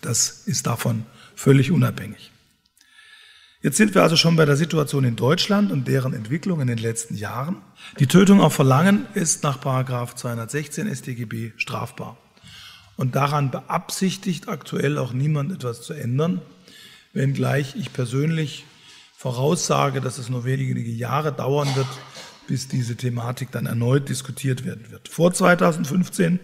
das 0.00 0.46
ist 0.46 0.66
davon 0.66 1.04
völlig 1.34 1.70
unabhängig. 1.70 2.30
Jetzt 3.62 3.76
sind 3.76 3.94
wir 3.94 4.02
also 4.02 4.16
schon 4.16 4.36
bei 4.36 4.46
der 4.46 4.56
Situation 4.56 5.04
in 5.04 5.16
Deutschland 5.16 5.70
und 5.70 5.86
deren 5.86 6.14
Entwicklung 6.14 6.62
in 6.62 6.66
den 6.66 6.78
letzten 6.78 7.14
Jahren. 7.14 7.56
Die 7.98 8.06
Tötung 8.06 8.40
auf 8.40 8.54
Verlangen 8.54 9.06
ist 9.12 9.42
nach 9.42 9.60
216 9.60 10.94
StGB 10.94 11.52
strafbar. 11.58 12.16
Und 12.96 13.16
daran 13.16 13.50
beabsichtigt 13.50 14.48
aktuell 14.48 14.96
auch 14.96 15.12
niemand 15.12 15.52
etwas 15.52 15.82
zu 15.82 15.92
ändern, 15.92 16.40
wenngleich 17.12 17.76
ich 17.76 17.92
persönlich 17.92 18.64
voraussage, 19.14 20.00
dass 20.00 20.16
es 20.16 20.30
nur 20.30 20.46
wenige 20.46 20.80
Jahre 20.80 21.30
dauern 21.30 21.68
wird, 21.76 21.88
bis 22.46 22.66
diese 22.66 22.96
Thematik 22.96 23.50
dann 23.50 23.66
erneut 23.66 24.08
diskutiert 24.08 24.64
werden 24.64 24.90
wird. 24.90 25.08
Vor 25.08 25.34
2015 25.34 26.40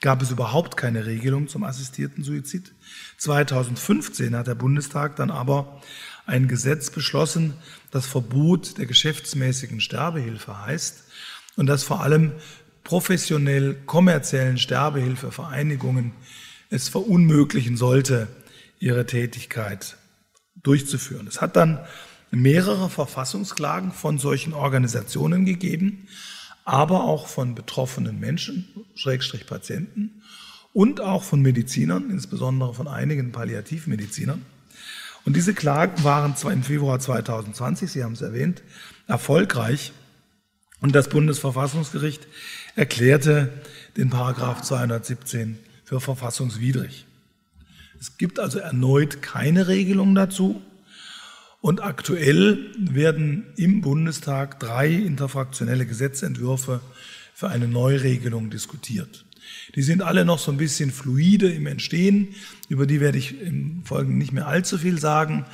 gab 0.00 0.22
es 0.22 0.30
überhaupt 0.30 0.78
keine 0.78 1.04
Regelung 1.04 1.48
zum 1.48 1.62
assistierten 1.62 2.24
Suizid. 2.24 2.72
2015 3.18 4.34
hat 4.34 4.46
der 4.46 4.54
Bundestag 4.54 5.16
dann 5.16 5.30
aber 5.30 5.80
ein 6.26 6.48
Gesetz 6.48 6.90
beschlossen, 6.90 7.54
das 7.90 8.06
Verbot 8.06 8.78
der 8.78 8.86
geschäftsmäßigen 8.86 9.80
Sterbehilfe 9.80 10.64
heißt 10.64 11.04
und 11.56 11.66
das 11.66 11.84
vor 11.84 12.02
allem 12.02 12.32
professionell 12.82 13.74
kommerziellen 13.86 14.58
Sterbehilfevereinigungen 14.58 16.12
es 16.70 16.88
verunmöglichen 16.88 17.76
sollte, 17.76 18.28
ihre 18.78 19.06
Tätigkeit 19.06 19.96
durchzuführen. 20.62 21.26
Es 21.26 21.40
hat 21.40 21.56
dann 21.56 21.78
mehrere 22.30 22.90
Verfassungsklagen 22.90 23.92
von 23.92 24.18
solchen 24.18 24.52
Organisationen 24.52 25.44
gegeben, 25.44 26.08
aber 26.64 27.04
auch 27.04 27.28
von 27.28 27.54
betroffenen 27.54 28.18
Menschen, 28.18 28.66
Schrägstrich 28.94 29.46
Patienten 29.46 30.22
und 30.72 31.00
auch 31.00 31.22
von 31.22 31.40
Medizinern, 31.42 32.10
insbesondere 32.10 32.74
von 32.74 32.88
einigen 32.88 33.32
Palliativmedizinern. 33.32 34.44
Und 35.24 35.36
diese 35.36 35.54
Klagen 35.54 36.04
waren 36.04 36.36
zwar 36.36 36.52
im 36.52 36.62
Februar 36.62 37.00
2020, 37.00 37.90
Sie 37.90 38.04
haben 38.04 38.12
es 38.12 38.22
erwähnt, 38.22 38.62
erfolgreich. 39.06 39.92
Und 40.80 40.94
das 40.94 41.08
Bundesverfassungsgericht 41.08 42.26
erklärte 42.76 43.50
den 43.96 44.10
Paragraph 44.10 44.62
217 44.62 45.58
für 45.84 46.00
verfassungswidrig. 46.00 47.06
Es 47.98 48.18
gibt 48.18 48.38
also 48.38 48.58
erneut 48.58 49.22
keine 49.22 49.66
Regelung 49.68 50.14
dazu. 50.14 50.60
Und 51.62 51.82
aktuell 51.82 52.70
werden 52.76 53.46
im 53.56 53.80
Bundestag 53.80 54.60
drei 54.60 54.90
interfraktionelle 54.92 55.86
Gesetzentwürfe 55.86 56.82
für 57.34 57.48
eine 57.48 57.68
Neuregelung 57.68 58.48
diskutiert. 58.48 59.24
Die 59.74 59.82
sind 59.82 60.02
alle 60.02 60.24
noch 60.24 60.38
so 60.38 60.52
ein 60.52 60.56
bisschen 60.56 60.90
fluide 60.90 61.50
im 61.50 61.66
Entstehen, 61.66 62.28
über 62.68 62.86
die 62.86 63.00
werde 63.00 63.18
ich 63.18 63.40
im 63.40 63.82
Folgenden 63.84 64.18
nicht 64.18 64.32
mehr 64.32 64.46
allzu 64.46 64.78
viel 64.78 64.98
sagen. 64.98 65.44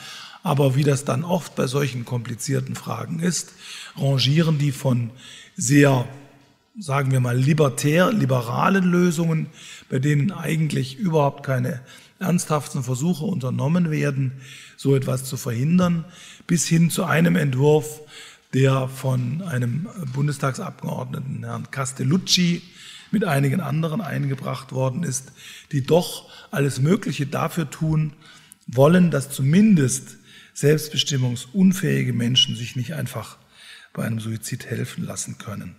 Aber 0.42 0.74
wie 0.76 0.84
das 0.84 1.04
dann 1.04 1.24
oft 1.24 1.54
bei 1.54 1.66
solchen 1.66 2.04
komplizierten 2.04 2.74
Fragen 2.74 3.20
ist, 3.20 3.52
rangieren 3.96 4.58
die 4.58 4.72
von 4.72 5.10
sehr, 5.56 6.06
sagen 6.78 7.12
wir 7.12 7.20
mal, 7.20 7.36
libertär, 7.36 8.12
liberalen 8.12 8.84
Lösungen, 8.84 9.48
bei 9.90 9.98
denen 9.98 10.32
eigentlich 10.32 10.98
überhaupt 10.98 11.44
keine 11.44 11.80
ernsthaften 12.18 12.82
Versuche 12.82 13.24
unternommen 13.24 13.90
werden, 13.90 14.32
so 14.76 14.94
etwas 14.94 15.24
zu 15.24 15.36
verhindern, 15.36 16.04
bis 16.46 16.66
hin 16.66 16.90
zu 16.90 17.04
einem 17.04 17.36
Entwurf, 17.36 18.00
der 18.54 18.88
von 18.88 19.42
einem 19.42 19.88
Bundestagsabgeordneten, 20.12 21.44
Herrn 21.44 21.70
Castellucci, 21.70 22.62
mit 23.12 23.24
einigen 23.24 23.60
anderen 23.60 24.00
eingebracht 24.00 24.72
worden 24.72 25.02
ist, 25.02 25.32
die 25.72 25.82
doch 25.82 26.28
alles 26.50 26.80
Mögliche 26.80 27.26
dafür 27.26 27.68
tun 27.68 28.12
wollen, 28.66 29.10
dass 29.10 29.30
zumindest 29.30 30.16
selbstbestimmungsunfähige 30.54 32.12
Menschen 32.12 32.54
sich 32.54 32.76
nicht 32.76 32.94
einfach 32.94 33.38
bei 33.92 34.04
einem 34.04 34.20
Suizid 34.20 34.66
helfen 34.66 35.04
lassen 35.04 35.38
können. 35.38 35.74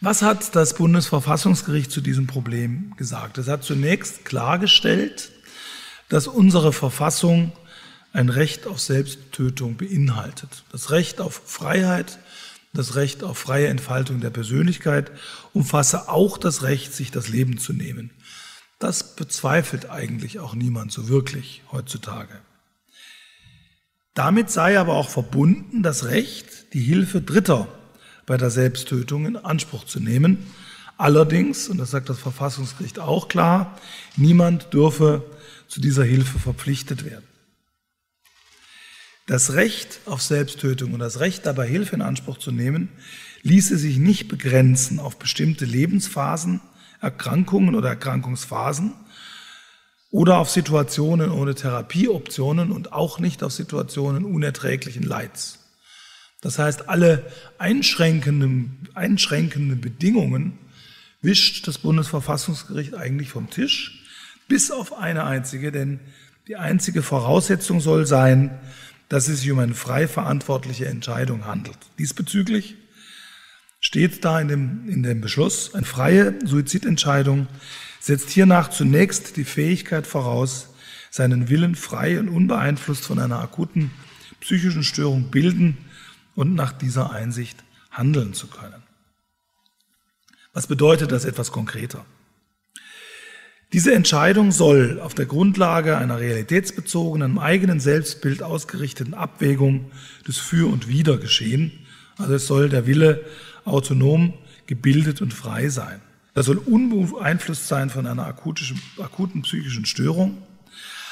Was 0.00 0.22
hat 0.22 0.54
das 0.54 0.74
Bundesverfassungsgericht 0.74 1.90
zu 1.90 2.00
diesem 2.00 2.26
Problem 2.26 2.94
gesagt? 2.96 3.38
Es 3.38 3.48
hat 3.48 3.64
zunächst 3.64 4.24
klargestellt, 4.24 5.32
dass 6.08 6.26
unsere 6.28 6.72
Verfassung 6.72 7.52
ein 8.12 8.28
Recht 8.28 8.66
auf 8.66 8.80
Selbsttötung 8.80 9.76
beinhaltet. 9.76 10.64
Das 10.72 10.90
Recht 10.90 11.20
auf 11.20 11.42
Freiheit, 11.44 12.18
das 12.72 12.94
Recht 12.94 13.22
auf 13.22 13.38
freie 13.38 13.68
Entfaltung 13.68 14.20
der 14.20 14.30
Persönlichkeit 14.30 15.10
umfasse 15.52 16.08
auch 16.08 16.38
das 16.38 16.62
Recht, 16.62 16.94
sich 16.94 17.10
das 17.10 17.28
Leben 17.28 17.58
zu 17.58 17.72
nehmen. 17.72 18.10
Das 18.78 19.16
bezweifelt 19.16 19.90
eigentlich 19.90 20.38
auch 20.38 20.54
niemand 20.54 20.92
so 20.92 21.08
wirklich 21.08 21.62
heutzutage. 21.72 22.40
Damit 24.14 24.50
sei 24.50 24.78
aber 24.78 24.94
auch 24.94 25.08
verbunden 25.08 25.82
das 25.82 26.04
Recht, 26.04 26.72
die 26.74 26.80
Hilfe 26.80 27.20
Dritter 27.20 27.68
bei 28.26 28.36
der 28.36 28.50
Selbsttötung 28.50 29.26
in 29.26 29.36
Anspruch 29.36 29.84
zu 29.84 30.00
nehmen. 30.00 30.46
Allerdings, 30.96 31.68
und 31.68 31.78
das 31.78 31.92
sagt 31.92 32.08
das 32.08 32.18
Verfassungsgericht 32.18 32.98
auch 32.98 33.28
klar, 33.28 33.78
niemand 34.16 34.74
dürfe 34.74 35.24
zu 35.68 35.80
dieser 35.80 36.04
Hilfe 36.04 36.38
verpflichtet 36.38 37.04
werden. 37.04 37.27
Das 39.28 39.52
Recht 39.52 40.00
auf 40.06 40.22
Selbsttötung 40.22 40.94
und 40.94 41.00
das 41.00 41.20
Recht 41.20 41.44
dabei 41.44 41.68
Hilfe 41.68 41.94
in 41.94 42.00
Anspruch 42.00 42.38
zu 42.38 42.50
nehmen, 42.50 42.88
ließe 43.42 43.76
sich 43.76 43.98
nicht 43.98 44.26
begrenzen 44.26 44.98
auf 44.98 45.18
bestimmte 45.18 45.66
Lebensphasen, 45.66 46.62
Erkrankungen 47.02 47.74
oder 47.74 47.90
Erkrankungsphasen 47.90 48.94
oder 50.10 50.38
auf 50.38 50.48
Situationen 50.48 51.30
ohne 51.30 51.54
Therapieoptionen 51.54 52.72
und 52.72 52.94
auch 52.94 53.18
nicht 53.18 53.42
auf 53.42 53.52
Situationen 53.52 54.24
unerträglichen 54.24 55.02
Leids. 55.02 55.58
Das 56.40 56.58
heißt, 56.58 56.88
alle 56.88 57.30
einschränkenden, 57.58 58.88
einschränkenden 58.94 59.82
Bedingungen 59.82 60.58
wischt 61.20 61.68
das 61.68 61.76
Bundesverfassungsgericht 61.76 62.94
eigentlich 62.94 63.28
vom 63.28 63.50
Tisch, 63.50 64.06
bis 64.48 64.70
auf 64.70 64.96
eine 64.96 65.24
einzige, 65.24 65.70
denn 65.70 66.00
die 66.46 66.56
einzige 66.56 67.02
Voraussetzung 67.02 67.82
soll 67.82 68.06
sein, 68.06 68.58
dass 69.08 69.28
es 69.28 69.40
sich 69.40 69.50
um 69.50 69.58
eine 69.58 69.74
frei 69.74 70.06
verantwortliche 70.06 70.86
Entscheidung 70.86 71.46
handelt. 71.46 71.78
Diesbezüglich 71.98 72.76
steht 73.80 74.24
da 74.24 74.40
in 74.40 74.48
dem, 74.48 74.88
in 74.88 75.02
dem 75.02 75.20
Beschluss, 75.20 75.74
eine 75.74 75.86
freie 75.86 76.34
Suizidentscheidung 76.44 77.46
setzt 78.00 78.30
hiernach 78.30 78.70
zunächst 78.70 79.36
die 79.36 79.44
Fähigkeit 79.44 80.06
voraus, 80.06 80.68
seinen 81.10 81.48
Willen 81.48 81.74
frei 81.74 82.20
und 82.20 82.28
unbeeinflusst 82.28 83.04
von 83.04 83.18
einer 83.18 83.40
akuten 83.40 83.90
psychischen 84.40 84.84
Störung 84.84 85.30
bilden 85.30 85.78
und 86.34 86.54
nach 86.54 86.72
dieser 86.72 87.10
Einsicht 87.10 87.64
handeln 87.90 88.34
zu 88.34 88.46
können. 88.46 88.82
Was 90.52 90.66
bedeutet 90.66 91.12
das 91.12 91.24
etwas 91.24 91.50
konkreter? 91.50 92.04
Diese 93.74 93.92
Entscheidung 93.92 94.50
soll 94.50 94.98
auf 94.98 95.12
der 95.12 95.26
Grundlage 95.26 95.98
einer 95.98 96.18
realitätsbezogenen, 96.18 97.38
eigenen 97.38 97.80
Selbstbild 97.80 98.42
ausgerichteten 98.42 99.12
Abwägung 99.12 99.90
des 100.26 100.38
Für 100.38 100.72
und 100.72 100.88
Wider 100.88 101.18
geschehen. 101.18 101.72
Also 102.16 102.34
es 102.34 102.46
soll 102.46 102.70
der 102.70 102.86
Wille 102.86 103.26
autonom, 103.66 104.32
gebildet 104.66 105.20
und 105.20 105.34
frei 105.34 105.68
sein. 105.68 106.00
Er 106.34 106.44
soll 106.44 106.56
unbeeinflusst 106.56 107.68
sein 107.68 107.90
von 107.90 108.06
einer 108.06 108.26
akuten 108.26 109.42
psychischen 109.42 109.84
Störung. 109.84 110.38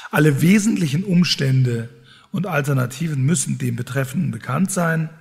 Alle 0.09 0.41
wesentlichen 0.41 1.03
Umstände 1.03 1.89
und 2.31 2.47
Alternativen 2.47 3.23
müssen 3.23 3.59
dem 3.59 3.75
Betreffenden 3.75 4.31
bekannt 4.31 4.71
sein. 4.71 5.11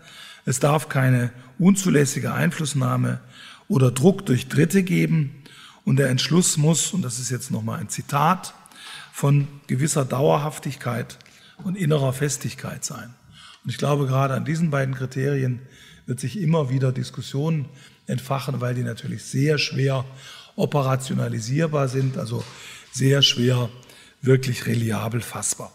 Es 0.46 0.58
darf 0.58 0.88
keine 0.88 1.32
unzulässige 1.58 2.32
Einflussnahme 2.32 3.20
oder 3.68 3.90
Druck 3.90 4.24
durch 4.24 4.48
Dritte 4.48 4.82
geben. 4.82 5.42
Und 5.86 5.96
der 5.96 6.10
Entschluss 6.10 6.56
muss, 6.56 6.92
und 6.92 7.02
das 7.02 7.20
ist 7.20 7.30
jetzt 7.30 7.52
nochmal 7.52 7.78
ein 7.78 7.88
Zitat, 7.88 8.54
von 9.12 9.46
gewisser 9.68 10.04
Dauerhaftigkeit 10.04 11.16
und 11.62 11.76
innerer 11.76 12.12
Festigkeit 12.12 12.84
sein. 12.84 13.14
Und 13.62 13.70
ich 13.70 13.78
glaube, 13.78 14.08
gerade 14.08 14.34
an 14.34 14.44
diesen 14.44 14.70
beiden 14.70 14.96
Kriterien 14.96 15.60
wird 16.04 16.18
sich 16.18 16.40
immer 16.40 16.70
wieder 16.70 16.90
Diskussionen 16.90 17.68
entfachen, 18.08 18.60
weil 18.60 18.74
die 18.74 18.82
natürlich 18.82 19.24
sehr 19.24 19.58
schwer 19.58 20.04
operationalisierbar 20.56 21.86
sind, 21.86 22.18
also 22.18 22.42
sehr 22.90 23.22
schwer 23.22 23.70
wirklich 24.20 24.66
reliabel 24.66 25.20
fassbar. 25.20 25.72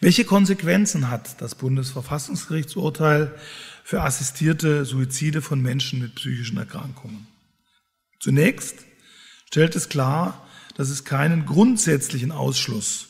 Welche 0.00 0.24
Konsequenzen 0.24 1.10
hat 1.10 1.38
das 1.42 1.54
Bundesverfassungsgerichtsurteil 1.54 3.34
für 3.84 4.00
assistierte 4.00 4.86
Suizide 4.86 5.42
von 5.42 5.60
Menschen 5.60 6.00
mit 6.00 6.14
psychischen 6.14 6.56
Erkrankungen? 6.56 7.33
Zunächst 8.24 8.86
stellt 9.48 9.76
es 9.76 9.90
klar, 9.90 10.48
dass 10.78 10.88
es 10.88 11.04
keinen 11.04 11.44
grundsätzlichen 11.44 12.32
Ausschluss 12.32 13.08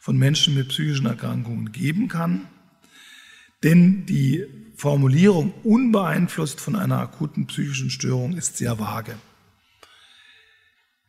von 0.00 0.18
Menschen 0.18 0.56
mit 0.56 0.70
psychischen 0.70 1.06
Erkrankungen 1.06 1.70
geben 1.70 2.08
kann, 2.08 2.48
denn 3.62 4.04
die 4.06 4.46
Formulierung 4.74 5.54
unbeeinflusst 5.62 6.60
von 6.60 6.74
einer 6.74 6.98
akuten 6.98 7.46
psychischen 7.46 7.88
Störung 7.88 8.36
ist 8.36 8.56
sehr 8.56 8.80
vage. 8.80 9.14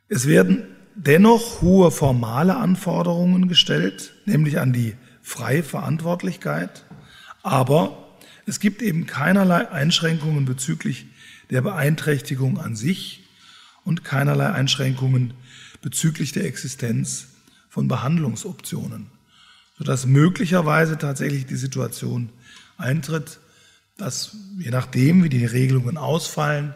Es 0.10 0.28
werden 0.28 0.68
dennoch 0.94 1.64
hohe 1.64 1.90
formale 1.90 2.56
Anforderungen 2.56 3.48
gestellt, 3.48 4.14
nämlich 4.28 4.60
an 4.60 4.74
die 4.74 4.94
freie 5.24 5.64
Verantwortlichkeit, 5.64 6.86
aber 7.42 8.16
es 8.46 8.60
gibt 8.60 8.84
eben 8.84 9.08
keinerlei 9.08 9.72
Einschränkungen 9.72 10.46
bezüglich 10.46 11.08
der 11.50 11.62
Beeinträchtigung 11.62 12.60
an 12.60 12.76
sich 12.76 13.26
und 13.84 14.04
keinerlei 14.04 14.52
Einschränkungen 14.52 15.34
bezüglich 15.82 16.32
der 16.32 16.46
Existenz 16.46 17.28
von 17.70 17.88
Behandlungsoptionen, 17.88 19.08
sodass 19.78 20.06
möglicherweise 20.06 20.98
tatsächlich 20.98 21.46
die 21.46 21.56
Situation 21.56 22.30
eintritt, 22.78 23.40
dass 23.98 24.36
je 24.58 24.72
nachdem, 24.72 25.24
wie 25.24 25.30
die 25.30 25.46
Regelungen 25.46 25.98
ausfallen, 25.98 26.74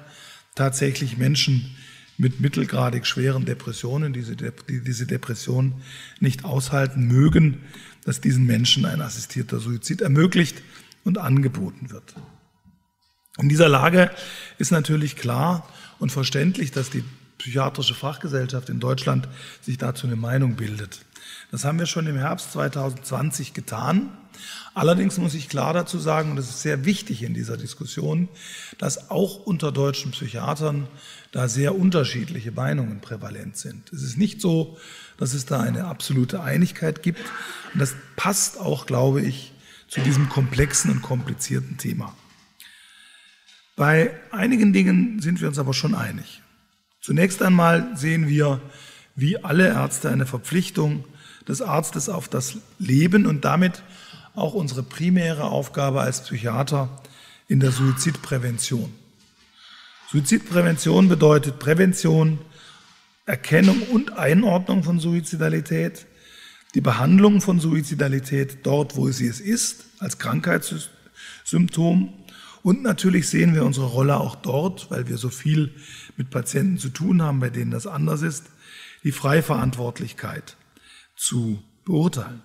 tatsächlich 0.55 1.17
Menschen 1.17 1.75
mit 2.17 2.39
mittelgradig 2.39 3.07
schweren 3.07 3.45
Depressionen, 3.45 4.13
die 4.13 4.23
diese 4.67 5.07
Depression 5.07 5.81
nicht 6.19 6.45
aushalten 6.45 7.07
mögen, 7.07 7.59
dass 8.05 8.21
diesen 8.21 8.45
Menschen 8.45 8.85
ein 8.85 9.01
assistierter 9.01 9.59
Suizid 9.59 10.01
ermöglicht 10.01 10.61
und 11.03 11.17
angeboten 11.17 11.89
wird. 11.89 12.13
In 13.39 13.49
dieser 13.49 13.67
Lage 13.67 14.11
ist 14.59 14.71
natürlich 14.71 15.15
klar 15.15 15.67
und 15.99 16.11
verständlich, 16.11 16.71
dass 16.71 16.89
die 16.89 17.03
psychiatrische 17.37 17.95
Fachgesellschaft 17.95 18.69
in 18.69 18.79
Deutschland 18.79 19.27
sich 19.61 19.77
dazu 19.77 20.07
eine 20.07 20.15
Meinung 20.15 20.55
bildet. 20.55 21.01
Das 21.51 21.65
haben 21.65 21.79
wir 21.79 21.85
schon 21.85 22.07
im 22.07 22.17
Herbst 22.17 22.51
2020 22.53 23.53
getan. 23.53 24.09
Allerdings 24.73 25.17
muss 25.17 25.35
ich 25.35 25.49
klar 25.49 25.73
dazu 25.73 25.99
sagen, 25.99 26.31
und 26.31 26.37
das 26.37 26.49
ist 26.49 26.61
sehr 26.61 26.85
wichtig 26.85 27.21
in 27.21 27.33
dieser 27.33 27.57
Diskussion, 27.57 28.27
dass 28.79 29.11
auch 29.11 29.45
unter 29.45 29.71
deutschen 29.71 30.11
Psychiatern 30.11 30.87
da 31.31 31.47
sehr 31.47 31.75
unterschiedliche 31.75 32.51
Meinungen 32.51 33.01
prävalent 33.01 33.57
sind. 33.57 33.91
Es 33.93 34.01
ist 34.01 34.17
nicht 34.17 34.41
so, 34.41 34.77
dass 35.17 35.33
es 35.33 35.45
da 35.45 35.61
eine 35.61 35.85
absolute 35.85 36.41
Einigkeit 36.41 37.03
gibt. 37.03 37.21
Und 37.73 37.79
das 37.79 37.95
passt 38.15 38.59
auch, 38.59 38.85
glaube 38.85 39.21
ich, 39.21 39.53
zu 39.87 40.01
diesem 40.01 40.29
komplexen 40.29 40.89
und 40.89 41.01
komplizierten 41.01 41.77
Thema. 41.77 42.15
Bei 43.75 44.11
einigen 44.31 44.71
Dingen 44.71 45.19
sind 45.19 45.41
wir 45.41 45.47
uns 45.47 45.57
aber 45.57 45.73
schon 45.73 45.95
einig. 45.95 46.41
Zunächst 47.01 47.41
einmal 47.41 47.97
sehen 47.97 48.27
wir, 48.27 48.61
wie 49.15 49.43
alle 49.43 49.67
Ärzte, 49.67 50.09
eine 50.09 50.25
Verpflichtung 50.25 51.05
des 51.47 51.61
Arztes 51.61 52.07
auf 52.07 52.29
das 52.29 52.57
Leben 52.79 53.25
und 53.25 53.45
damit 53.45 53.83
auch 54.35 54.53
unsere 54.53 54.83
primäre 54.83 55.45
Aufgabe 55.45 56.01
als 56.01 56.23
Psychiater 56.23 57.01
in 57.47 57.59
der 57.59 57.71
Suizidprävention. 57.71 58.93
Suizidprävention 60.11 61.09
bedeutet 61.09 61.59
Prävention, 61.59 62.39
Erkennung 63.25 63.81
und 63.83 64.17
Einordnung 64.17 64.83
von 64.83 64.99
Suizidalität, 64.99 66.05
die 66.75 66.81
Behandlung 66.81 67.41
von 67.41 67.59
Suizidalität 67.59 68.59
dort, 68.63 68.95
wo 68.95 69.09
sie 69.09 69.27
es 69.27 69.39
ist, 69.39 69.85
als 69.99 70.19
Krankheitssymptom. 70.19 72.13
Und 72.63 72.81
natürlich 72.81 73.27
sehen 73.27 73.53
wir 73.53 73.65
unsere 73.65 73.87
Rolle 73.87 74.17
auch 74.17 74.35
dort, 74.35 74.89
weil 74.89 75.09
wir 75.09 75.17
so 75.17 75.29
viel 75.29 75.75
mit 76.15 76.29
Patienten 76.29 76.77
zu 76.77 76.89
tun 76.89 77.21
haben, 77.21 77.41
bei 77.41 77.49
denen 77.49 77.71
das 77.71 77.85
anders 77.85 78.21
ist, 78.21 78.45
die 79.03 79.11
Freiverantwortlichkeit 79.11 80.55
zu 81.17 81.61
beurteilen. 81.83 82.41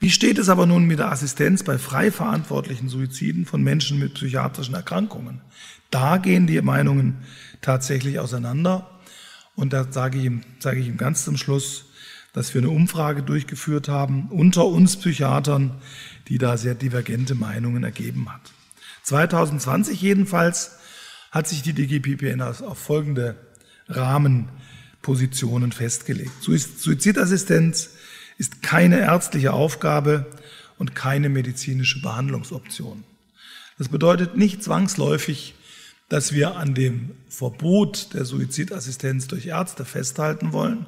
Wie 0.00 0.10
steht 0.10 0.38
es 0.38 0.48
aber 0.48 0.66
nun 0.66 0.86
mit 0.86 0.98
der 0.98 1.12
Assistenz 1.12 1.62
bei 1.62 1.78
frei 1.78 2.10
verantwortlichen 2.10 2.88
Suiziden 2.88 3.44
von 3.44 3.62
Menschen 3.62 3.98
mit 3.98 4.14
psychiatrischen 4.14 4.74
Erkrankungen? 4.74 5.42
Da 5.90 6.16
gehen 6.16 6.46
die 6.46 6.60
Meinungen 6.62 7.18
tatsächlich 7.60 8.18
auseinander. 8.18 8.90
Und 9.54 9.74
da 9.74 9.92
sage 9.92 10.18
ich, 10.18 10.24
ihm, 10.24 10.40
sage 10.58 10.80
ich 10.80 10.88
ihm 10.88 10.96
ganz 10.96 11.24
zum 11.24 11.36
Schluss, 11.36 11.84
dass 12.32 12.54
wir 12.54 12.62
eine 12.62 12.70
Umfrage 12.70 13.22
durchgeführt 13.22 13.88
haben 13.88 14.28
unter 14.30 14.64
uns 14.64 14.96
Psychiatern, 14.96 15.72
die 16.28 16.38
da 16.38 16.56
sehr 16.56 16.74
divergente 16.74 17.34
Meinungen 17.34 17.84
ergeben 17.84 18.32
hat. 18.32 18.52
2020 19.04 20.00
jedenfalls 20.00 20.72
hat 21.30 21.48
sich 21.48 21.62
die 21.62 21.72
DGPPN 21.72 22.42
auf 22.42 22.78
folgende 22.78 23.36
Rahmenpositionen 23.88 25.72
festgelegt. 25.72 26.32
Suizidassistenz 26.42 27.90
ist 28.38 28.62
keine 28.62 29.00
ärztliche 29.00 29.52
Aufgabe 29.52 30.26
und 30.78 30.94
keine 30.94 31.28
medizinische 31.28 32.00
Behandlungsoption. 32.00 33.04
Das 33.78 33.88
bedeutet 33.88 34.36
nicht 34.36 34.62
zwangsläufig, 34.62 35.54
dass 36.08 36.32
wir 36.32 36.56
an 36.56 36.74
dem 36.74 37.12
Verbot 37.30 38.12
der 38.12 38.26
Suizidassistenz 38.26 39.28
durch 39.28 39.46
Ärzte 39.46 39.86
festhalten 39.86 40.52
wollen, 40.52 40.86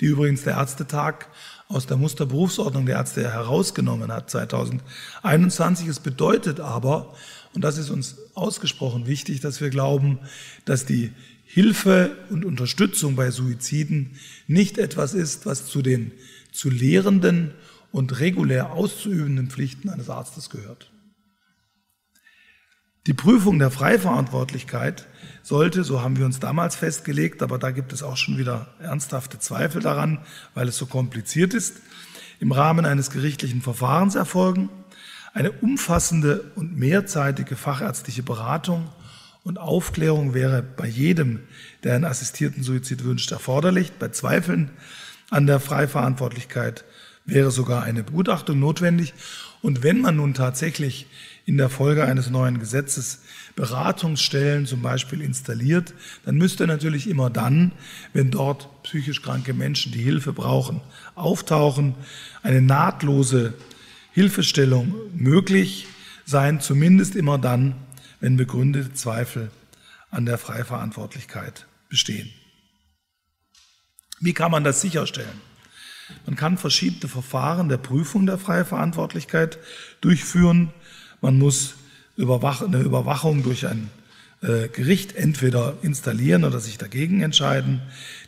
die 0.00 0.06
übrigens 0.06 0.42
der 0.42 0.56
Ärztetag 0.56 1.28
aus 1.68 1.86
der 1.86 1.96
Musterberufsordnung 1.96 2.84
der 2.86 2.96
Ärzte 2.96 3.22
herausgenommen 3.22 4.12
hat 4.12 4.30
2021. 4.30 5.88
Es 5.88 5.98
bedeutet 5.98 6.60
aber, 6.60 7.14
und 7.56 7.62
das 7.62 7.78
ist 7.78 7.88
uns 7.88 8.16
ausgesprochen 8.34 9.06
wichtig, 9.06 9.40
dass 9.40 9.62
wir 9.62 9.70
glauben, 9.70 10.18
dass 10.66 10.84
die 10.84 11.10
Hilfe 11.46 12.14
und 12.28 12.44
Unterstützung 12.44 13.16
bei 13.16 13.30
Suiziden 13.30 14.10
nicht 14.46 14.76
etwas 14.76 15.14
ist, 15.14 15.46
was 15.46 15.64
zu 15.64 15.80
den 15.80 16.12
zu 16.52 16.68
lehrenden 16.68 17.54
und 17.92 18.20
regulär 18.20 18.72
auszuübenden 18.72 19.48
Pflichten 19.48 19.88
eines 19.88 20.10
Arztes 20.10 20.50
gehört. 20.50 20.92
Die 23.06 23.14
Prüfung 23.14 23.58
der 23.58 23.70
Freiverantwortlichkeit 23.70 25.06
sollte, 25.42 25.82
so 25.82 26.02
haben 26.02 26.18
wir 26.18 26.26
uns 26.26 26.38
damals 26.38 26.76
festgelegt, 26.76 27.42
aber 27.42 27.58
da 27.58 27.70
gibt 27.70 27.94
es 27.94 28.02
auch 28.02 28.18
schon 28.18 28.36
wieder 28.36 28.74
ernsthafte 28.80 29.38
Zweifel 29.38 29.80
daran, 29.80 30.18
weil 30.52 30.68
es 30.68 30.76
so 30.76 30.84
kompliziert 30.84 31.54
ist, 31.54 31.76
im 32.38 32.52
Rahmen 32.52 32.84
eines 32.84 33.08
gerichtlichen 33.08 33.62
Verfahrens 33.62 34.14
erfolgen 34.14 34.68
eine 35.36 35.52
umfassende 35.52 36.50
und 36.54 36.78
mehrzeitige 36.78 37.56
fachärztliche 37.56 38.22
Beratung 38.22 38.88
und 39.44 39.58
Aufklärung 39.58 40.32
wäre 40.32 40.62
bei 40.62 40.86
jedem, 40.86 41.40
der 41.84 41.94
einen 41.94 42.06
assistierten 42.06 42.62
Suizid 42.62 43.04
wünscht, 43.04 43.32
erforderlich. 43.32 43.92
Bei 43.98 44.08
Zweifeln 44.08 44.70
an 45.28 45.46
der 45.46 45.60
Freiverantwortlichkeit 45.60 46.86
wäre 47.26 47.50
sogar 47.50 47.82
eine 47.82 48.02
Begutachtung 48.02 48.58
notwendig. 48.58 49.12
Und 49.60 49.82
wenn 49.82 50.00
man 50.00 50.16
nun 50.16 50.32
tatsächlich 50.32 51.06
in 51.44 51.58
der 51.58 51.68
Folge 51.68 52.04
eines 52.04 52.30
neuen 52.30 52.58
Gesetzes 52.58 53.20
Beratungsstellen 53.56 54.64
zum 54.64 54.80
Beispiel 54.80 55.20
installiert, 55.20 55.92
dann 56.24 56.36
müsste 56.36 56.66
natürlich 56.66 57.10
immer 57.10 57.28
dann, 57.28 57.72
wenn 58.14 58.30
dort 58.30 58.70
psychisch 58.84 59.20
kranke 59.20 59.52
Menschen, 59.52 59.92
die 59.92 60.02
Hilfe 60.02 60.32
brauchen, 60.32 60.80
auftauchen, 61.14 61.94
eine 62.42 62.62
nahtlose 62.62 63.52
Hilfestellung 64.16 64.94
möglich 65.14 65.88
sein, 66.24 66.62
zumindest 66.62 67.16
immer 67.16 67.36
dann, 67.36 67.74
wenn 68.18 68.38
begründete 68.38 68.94
Zweifel 68.94 69.50
an 70.10 70.24
der 70.24 70.38
Freiverantwortlichkeit 70.38 71.66
bestehen. 71.90 72.30
Wie 74.18 74.32
kann 74.32 74.50
man 74.50 74.64
das 74.64 74.80
sicherstellen? 74.80 75.42
Man 76.24 76.34
kann 76.34 76.56
verschiedene 76.56 77.10
Verfahren 77.10 77.68
der 77.68 77.76
Prüfung 77.76 78.24
der 78.24 78.38
Freiverantwortlichkeit 78.38 79.58
durchführen. 80.00 80.72
Man 81.20 81.38
muss 81.38 81.74
eine 82.16 82.80
Überwachung 82.80 83.42
durch 83.42 83.66
ein 83.66 83.90
äh, 84.40 84.68
Gericht 84.68 85.14
entweder 85.14 85.76
installieren 85.82 86.44
oder 86.44 86.60
sich 86.60 86.78
dagegen 86.78 87.20
entscheiden. 87.20 87.82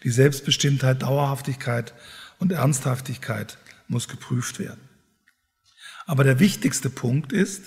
Die 0.04 0.10
Selbstbestimmtheit, 0.10 1.00
Dauerhaftigkeit 1.00 1.94
und 2.38 2.52
Ernsthaftigkeit 2.52 3.56
muss 3.88 4.06
geprüft 4.06 4.58
werden. 4.58 4.87
Aber 6.08 6.24
der 6.24 6.40
wichtigste 6.40 6.88
Punkt 6.88 7.34
ist, 7.34 7.64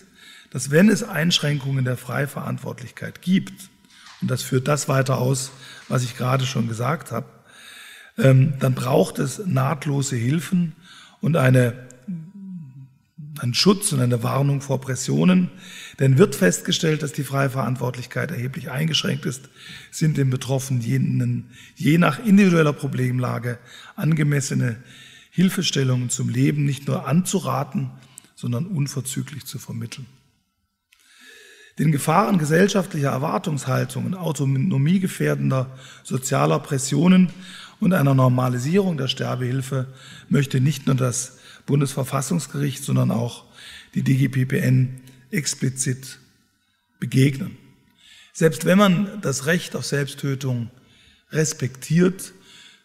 dass 0.49 0.71
wenn 0.71 0.89
es 0.89 1.04
Einschränkungen 1.04 1.86
der 1.86 1.95
Freiverantwortlichkeit 1.95 3.21
gibt, 3.21 3.69
und 4.19 4.32
das 4.32 4.41
führt 4.41 4.67
das 4.67 4.89
weiter 4.89 5.19
aus, 5.19 5.51
was 5.88 6.04
ich 6.04 6.17
gerade 6.17 6.47
schon 6.47 6.67
gesagt 6.67 7.12
habe, 7.12 7.27
ähm, 8.17 8.54
dann 8.60 8.73
braucht 8.73 9.19
es 9.19 9.45
nahtlose 9.45 10.15
Hilfen 10.15 10.73
und 11.21 11.38
eine, 11.38 11.88
einen 13.39 13.54
Schutz 13.54 13.93
und 13.93 13.99
eine 14.01 14.23
Warnung 14.23 14.62
vor 14.62 14.82
Pressionen. 14.82 15.51
Denn 15.99 16.17
wird 16.17 16.34
festgestellt, 16.34 17.04
dass 17.04 17.13
die 17.13 17.23
freie 17.23 17.51
Verantwortlichkeit 17.51 18.32
erheblich 18.32 18.71
eingeschränkt 18.71 19.27
ist, 19.27 19.49
sind 19.91 20.17
den 20.17 20.32
Betroffenen 20.32 21.51
je 21.75 21.97
nach 21.99 22.17
individueller 22.25 22.73
Problemlage 22.73 23.60
angemessene 23.95 24.77
Hilfestellungen 25.30 26.10
zum 26.10 26.27
Leben 26.27 26.65
nicht 26.65 26.88
nur 26.88 27.08
anzuraten, 27.08 27.91
sondern 28.41 28.65
unverzüglich 28.65 29.45
zu 29.45 29.60
vermitteln. 29.60 30.08
Den 31.77 31.91
Gefahren 31.91 32.39
gesellschaftlicher 32.39 33.12
Erwartungshaltungen, 33.12 34.15
autonomiegefährdender 34.15 35.77
sozialer 36.04 36.58
Pressionen 36.60 37.30
und 37.80 37.93
einer 37.93 38.15
Normalisierung 38.15 38.97
der 38.97 39.08
Sterbehilfe 39.08 39.93
möchte 40.27 40.60
nicht 40.60 40.88
nur 40.88 40.95
das 40.95 41.38
Bundesverfassungsgericht, 41.67 42.84
sondern 42.84 43.12
auch 43.12 43.45
die 43.93 44.01
DGPPN 44.01 45.01
explizit 45.30 46.17
begegnen. 46.99 47.58
Selbst 48.34 48.65
wenn 48.65 48.80
man 48.80 49.21
das 49.21 49.45
Recht 49.45 49.75
auf 49.75 49.86
Selbsttötung 49.86 50.71
respektiert, 51.30 52.34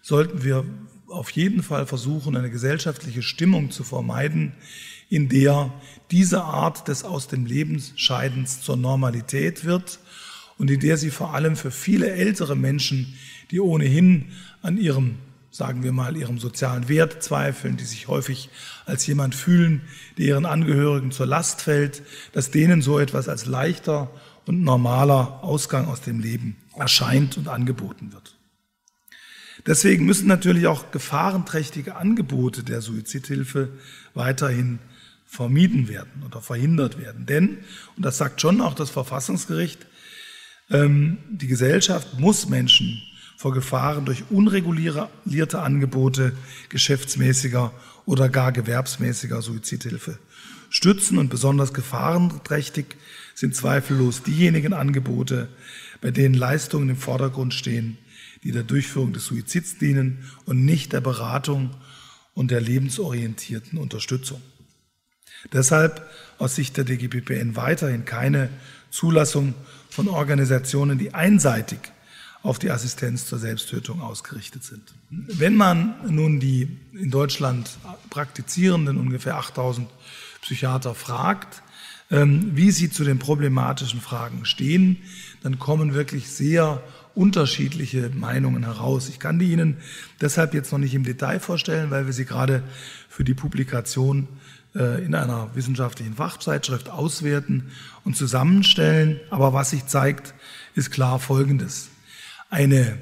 sollten 0.03 0.45
wir 0.45 0.65
auf 1.09 1.31
jeden 1.31 1.63
Fall 1.63 1.87
versuchen, 1.87 2.37
eine 2.37 2.51
gesellschaftliche 2.51 3.23
Stimmung 3.23 3.71
zu 3.71 3.85
vermeiden, 3.85 4.53
in 5.09 5.29
der 5.29 5.73
diese 6.11 6.43
Art 6.43 6.89
des 6.89 7.05
aus 7.05 7.29
dem 7.29 7.47
Lebensscheidens 7.47 8.61
zur 8.61 8.77
Normalität 8.77 9.65
wird 9.65 9.99
und 10.59 10.71
in 10.71 10.81
der 10.81 10.97
sie 10.97 11.11
vor 11.11 11.35
allem 11.35 11.57
für 11.57 11.71
viele 11.71 12.11
ältere 12.11 12.57
Menschen, 12.57 13.17
die 13.51 13.61
ohnehin 13.61 14.33
an 14.63 14.79
ihrem, 14.79 15.17
sagen 15.51 15.83
wir 15.83 15.93
mal, 15.93 16.17
ihrem 16.17 16.39
sozialen 16.39 16.89
Wert 16.89 17.23
zweifeln, 17.23 17.77
die 17.77 17.85
sich 17.85 18.09
häufig 18.09 18.51
als 18.85 19.07
jemand 19.07 19.35
fühlen, 19.35 19.83
der 20.19 20.27
ihren 20.27 20.47
Angehörigen 20.47 21.13
zur 21.13 21.27
Last 21.27 21.63
fällt, 21.63 22.03
dass 22.33 22.51
denen 22.51 22.83
so 22.83 22.99
etwas 22.99 23.29
als 23.29 23.47
leichter 23.47 24.11
und 24.47 24.63
normaler 24.63 25.43
Ausgang 25.43 25.87
aus 25.87 26.01
dem 26.01 26.21
Leben 26.21 26.57
erscheint 26.77 27.37
und 27.37 27.49
angeboten 27.49 28.13
wird. 28.13 28.37
Deswegen 29.67 30.07
müssen 30.07 30.29
natürlich 30.29 30.69
auch 30.69 30.93
gefahrenträchtige 30.93 31.97
Angebote 31.97 32.63
der 32.63 32.81
Suizidhilfe 32.81 33.71
weiterhin 34.15 34.79
vermieden 35.27 35.89
werden 35.89 36.23
oder 36.25 36.41
verhindert 36.41 37.01
werden. 37.01 37.27
Denn, 37.27 37.59
und 37.97 38.05
das 38.05 38.19
sagt 38.19 38.41
schon 38.41 38.61
auch 38.61 38.75
das 38.75 38.91
Verfassungsgericht, 38.91 39.87
ähm, 40.71 41.19
die 41.31 41.47
Gesellschaft 41.47 42.19
muss 42.19 42.49
Menschen 42.49 43.03
vor 43.37 43.53
Gefahren 43.53 44.07
durch 44.07 44.25
unregulierte 44.31 45.61
Angebote 45.61 46.33
geschäftsmäßiger 46.69 47.73
oder 48.07 48.29
gar 48.29 48.53
gewerbsmäßiger 48.53 49.43
Suizidhilfe 49.43 50.19
stützen 50.71 51.19
und 51.19 51.29
besonders 51.29 51.75
gefahrenträchtig 51.75 52.97
sind 53.35 53.55
zweifellos 53.55 54.23
diejenigen 54.23 54.73
Angebote, 54.73 55.49
bei 56.01 56.11
denen 56.11 56.35
Leistungen 56.35 56.89
im 56.89 56.97
Vordergrund 56.97 57.53
stehen, 57.55 57.99
die 58.43 58.53
der 58.53 58.63
Durchführung 58.63 59.13
des 59.13 59.27
Suizids 59.27 59.79
dienen 59.79 60.31
und 60.45 60.65
nicht 60.65 60.93
der 60.93 61.01
Beratung 61.01 61.71
und 62.35 62.51
der 62.51 62.61
lebensorientierten 62.61 63.79
Unterstützung. 63.79 64.41
Deshalb 65.53 66.09
aus 66.39 66.55
Sicht 66.55 66.77
der 66.77 66.85
DGPPN 66.85 67.57
weiterhin 67.57 68.05
keine 68.05 68.51
Zulassung 68.91 69.55
von 69.91 70.09
Organisationen, 70.09 70.99
die 70.99 71.15
einseitig 71.15 71.79
auf 72.43 72.59
die 72.59 72.71
Assistenz 72.71 73.27
zur 73.27 73.39
Selbsttötung 73.39 74.01
ausgerichtet 74.01 74.63
sind. 74.63 74.95
Wenn 75.11 75.57
man 75.57 75.95
nun 76.09 76.39
die 76.39 76.69
in 76.93 77.11
Deutschland 77.11 77.71
praktizierenden 78.11 78.99
ungefähr 78.99 79.37
8000 79.37 79.89
Psychiater 80.43 80.95
fragt, 80.95 81.63
ähm, 82.11 82.53
wie 82.55 82.71
sie 82.71 82.89
zu 82.89 83.03
den 83.03 83.19
problematischen 83.19 84.01
Fragen 84.01 84.45
stehen, 84.45 84.99
dann 85.43 85.59
kommen 85.59 85.93
wirklich 85.93 86.29
sehr 86.29 86.83
unterschiedliche 87.17 88.11
Meinungen 88.11 88.63
heraus. 88.63 89.09
Ich 89.09 89.19
kann 89.19 89.39
die 89.39 89.51
Ihnen 89.51 89.79
deshalb 90.21 90.55
jetzt 90.55 90.71
noch 90.71 90.79
nicht 90.79 90.95
im 90.95 91.03
Detail 91.03 91.41
vorstellen, 91.41 91.91
weil 91.91 92.07
wir 92.07 92.13
sie 92.13 92.27
gerade 92.27 92.63
für 93.09 93.25
die 93.25 93.35
Publikation 93.35 94.29
in 94.77 95.15
einer 95.15 95.49
wissenschaftlichen 95.55 96.15
Fachzeitschrift 96.15 96.91
auswerten 96.91 97.71
und 98.05 98.17
zusammenstellen. 98.17 99.21
Aber 99.31 99.53
was 99.53 99.71
sich 99.71 99.87
zeigt, 99.87 100.35
ist 100.75 100.91
klar 100.91 101.19
Folgendes. 101.19 101.89
Eine 102.51 102.99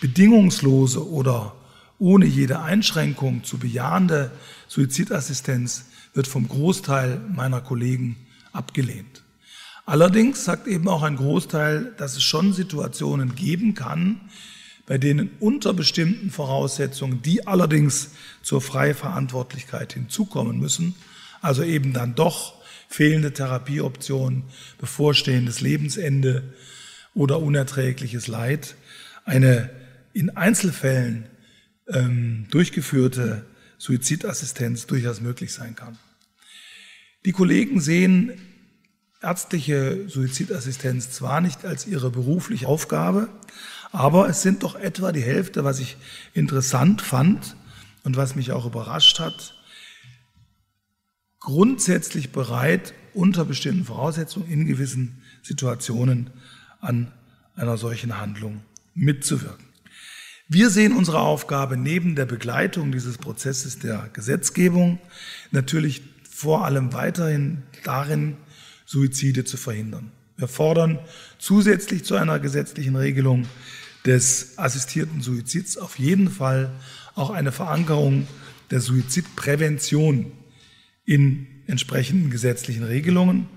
bedingungslose 0.00 1.06
oder 1.08 1.54
ohne 1.98 2.26
jede 2.26 2.60
Einschränkung 2.60 3.44
zu 3.44 3.58
bejahende 3.58 4.30
Suizidassistenz 4.68 5.86
wird 6.14 6.26
vom 6.26 6.48
Großteil 6.48 7.20
meiner 7.34 7.60
Kollegen 7.60 8.16
abgelehnt. 8.52 9.22
Allerdings 9.84 10.44
sagt 10.44 10.66
eben 10.66 10.88
auch 10.88 11.02
ein 11.02 11.16
Großteil, 11.16 11.94
dass 11.96 12.16
es 12.16 12.22
schon 12.22 12.52
Situationen 12.52 13.34
geben 13.36 13.74
kann, 13.74 14.20
bei 14.86 14.98
denen 14.98 15.30
unter 15.40 15.74
bestimmten 15.74 16.30
Voraussetzungen, 16.30 17.22
die 17.22 17.46
allerdings 17.46 18.10
zur 18.42 18.60
Freiverantwortlichkeit 18.60 19.92
hinzukommen 19.92 20.58
müssen, 20.58 20.94
also 21.42 21.62
eben 21.62 21.92
dann 21.92 22.14
doch 22.14 22.54
fehlende 22.88 23.32
Therapieoptionen, 23.32 24.44
bevorstehendes 24.78 25.60
Lebensende 25.60 26.54
oder 27.14 27.40
unerträgliches 27.40 28.28
Leid, 28.28 28.76
eine 29.24 29.70
in 30.12 30.30
Einzelfällen 30.30 31.26
ähm, 31.88 32.46
durchgeführte 32.50 33.44
Suizidassistenz 33.78 34.86
durchaus 34.86 35.20
möglich 35.20 35.52
sein 35.52 35.74
kann. 35.74 35.98
Die 37.24 37.32
Kollegen 37.32 37.80
sehen 37.80 38.40
ärztliche 39.20 40.08
Suizidassistenz 40.08 41.10
zwar 41.10 41.40
nicht 41.40 41.64
als 41.64 41.86
ihre 41.86 42.10
berufliche 42.10 42.68
Aufgabe, 42.68 43.28
aber 43.96 44.28
es 44.28 44.42
sind 44.42 44.62
doch 44.62 44.74
etwa 44.74 45.10
die 45.10 45.22
Hälfte, 45.22 45.64
was 45.64 45.80
ich 45.80 45.96
interessant 46.34 47.00
fand 47.00 47.56
und 48.04 48.18
was 48.18 48.36
mich 48.36 48.52
auch 48.52 48.66
überrascht 48.66 49.20
hat, 49.20 49.54
grundsätzlich 51.40 52.30
bereit, 52.30 52.92
unter 53.14 53.46
bestimmten 53.46 53.86
Voraussetzungen 53.86 54.50
in 54.50 54.66
gewissen 54.66 55.22
Situationen 55.42 56.28
an 56.80 57.10
einer 57.54 57.78
solchen 57.78 58.20
Handlung 58.20 58.60
mitzuwirken. 58.94 59.64
Wir 60.46 60.68
sehen 60.68 60.92
unsere 60.92 61.20
Aufgabe 61.20 61.78
neben 61.78 62.16
der 62.16 62.26
Begleitung 62.26 62.92
dieses 62.92 63.16
Prozesses 63.16 63.78
der 63.78 64.10
Gesetzgebung 64.12 64.98
natürlich 65.52 66.02
vor 66.28 66.66
allem 66.66 66.92
weiterhin 66.92 67.62
darin, 67.82 68.36
Suizide 68.84 69.44
zu 69.44 69.56
verhindern. 69.56 70.12
Wir 70.36 70.48
fordern 70.48 70.98
zusätzlich 71.38 72.04
zu 72.04 72.14
einer 72.14 72.38
gesetzlichen 72.38 72.94
Regelung 72.94 73.46
des 74.06 74.56
assistierten 74.56 75.20
Suizids 75.20 75.76
auf 75.76 75.98
jeden 75.98 76.30
Fall 76.30 76.70
auch 77.14 77.30
eine 77.30 77.52
Verankerung 77.52 78.26
der 78.70 78.80
Suizidprävention 78.80 80.32
in 81.04 81.46
entsprechenden 81.66 82.30
gesetzlichen 82.30 82.84
Regelungen. 82.84 83.48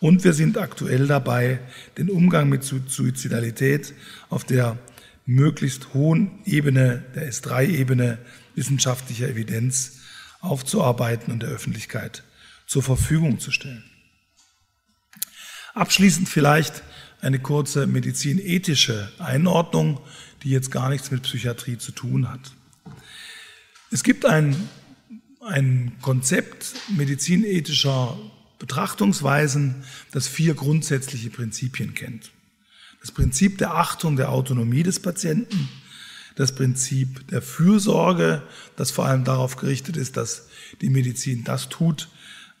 Und 0.00 0.24
wir 0.24 0.32
sind 0.32 0.58
aktuell 0.58 1.06
dabei, 1.06 1.60
den 1.96 2.10
Umgang 2.10 2.48
mit 2.48 2.64
Suizidalität 2.64 3.94
auf 4.30 4.44
der 4.44 4.78
möglichst 5.26 5.94
hohen 5.94 6.40
Ebene, 6.44 7.04
der 7.14 7.30
S3-Ebene 7.30 8.18
wissenschaftlicher 8.56 9.28
Evidenz 9.28 10.00
aufzuarbeiten 10.40 11.32
und 11.32 11.44
der 11.44 11.50
Öffentlichkeit 11.50 12.24
zur 12.66 12.82
Verfügung 12.82 13.38
zu 13.38 13.52
stellen. 13.52 13.84
Abschließend 15.74 16.28
vielleicht 16.28 16.82
eine 17.22 17.38
kurze 17.38 17.86
medizinethische 17.86 19.10
Einordnung, 19.18 20.00
die 20.42 20.50
jetzt 20.50 20.72
gar 20.72 20.90
nichts 20.90 21.10
mit 21.10 21.22
Psychiatrie 21.22 21.78
zu 21.78 21.92
tun 21.92 22.28
hat. 22.28 22.52
Es 23.90 24.02
gibt 24.02 24.26
ein, 24.26 24.56
ein 25.40 25.92
Konzept 26.02 26.74
medizinethischer 26.88 28.18
Betrachtungsweisen, 28.58 29.84
das 30.10 30.26
vier 30.26 30.54
grundsätzliche 30.54 31.30
Prinzipien 31.30 31.94
kennt. 31.94 32.32
Das 33.00 33.12
Prinzip 33.12 33.58
der 33.58 33.74
Achtung 33.74 34.16
der 34.16 34.30
Autonomie 34.30 34.82
des 34.82 35.00
Patienten, 35.00 35.68
das 36.34 36.54
Prinzip 36.54 37.28
der 37.28 37.42
Fürsorge, 37.42 38.42
das 38.74 38.90
vor 38.90 39.06
allem 39.06 39.24
darauf 39.24 39.56
gerichtet 39.56 39.96
ist, 39.96 40.16
dass 40.16 40.48
die 40.80 40.90
Medizin 40.90 41.44
das 41.44 41.68
tut, 41.68 42.08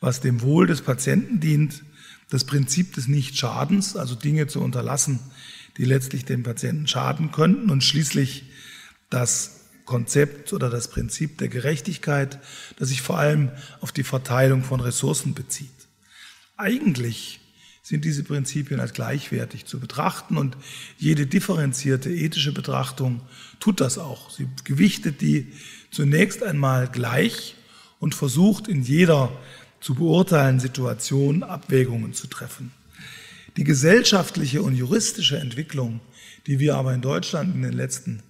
was 0.00 0.20
dem 0.20 0.40
Wohl 0.40 0.66
des 0.68 0.82
Patienten 0.82 1.40
dient, 1.40 1.82
das 2.32 2.44
Prinzip 2.44 2.94
des 2.94 3.08
Nichtschadens, 3.08 3.94
also 3.94 4.14
Dinge 4.14 4.46
zu 4.46 4.62
unterlassen, 4.62 5.20
die 5.76 5.84
letztlich 5.84 6.24
dem 6.24 6.42
Patienten 6.42 6.86
schaden 6.86 7.30
könnten 7.30 7.68
und 7.68 7.84
schließlich 7.84 8.44
das 9.10 9.60
Konzept 9.84 10.54
oder 10.54 10.70
das 10.70 10.88
Prinzip 10.88 11.36
der 11.36 11.48
Gerechtigkeit, 11.48 12.38
das 12.78 12.88
sich 12.88 13.02
vor 13.02 13.18
allem 13.18 13.50
auf 13.82 13.92
die 13.92 14.02
Verteilung 14.02 14.64
von 14.64 14.80
Ressourcen 14.80 15.34
bezieht. 15.34 15.68
Eigentlich 16.56 17.40
sind 17.82 18.06
diese 18.06 18.22
Prinzipien 18.22 18.80
als 18.80 18.94
gleichwertig 18.94 19.66
zu 19.66 19.78
betrachten 19.78 20.38
und 20.38 20.56
jede 20.96 21.26
differenzierte 21.26 22.08
ethische 22.08 22.52
Betrachtung 22.52 23.20
tut 23.60 23.82
das 23.82 23.98
auch. 23.98 24.30
Sie 24.30 24.48
gewichtet 24.64 25.20
die 25.20 25.52
zunächst 25.90 26.42
einmal 26.42 26.88
gleich 26.88 27.56
und 27.98 28.14
versucht 28.14 28.68
in 28.68 28.82
jeder 28.82 29.30
zu 29.82 29.94
beurteilen 29.94 30.60
Situation 30.60 31.42
Abwägungen 31.42 32.14
zu 32.14 32.28
treffen. 32.28 32.72
Die 33.56 33.64
gesellschaftliche 33.64 34.62
und 34.62 34.74
juristische 34.74 35.38
Entwicklung, 35.38 36.00
die 36.46 36.58
wir 36.58 36.76
aber 36.76 36.94
in 36.94 37.02
Deutschland 37.02 37.54
in 37.54 37.62
den 37.62 37.72
letzten 37.72 38.22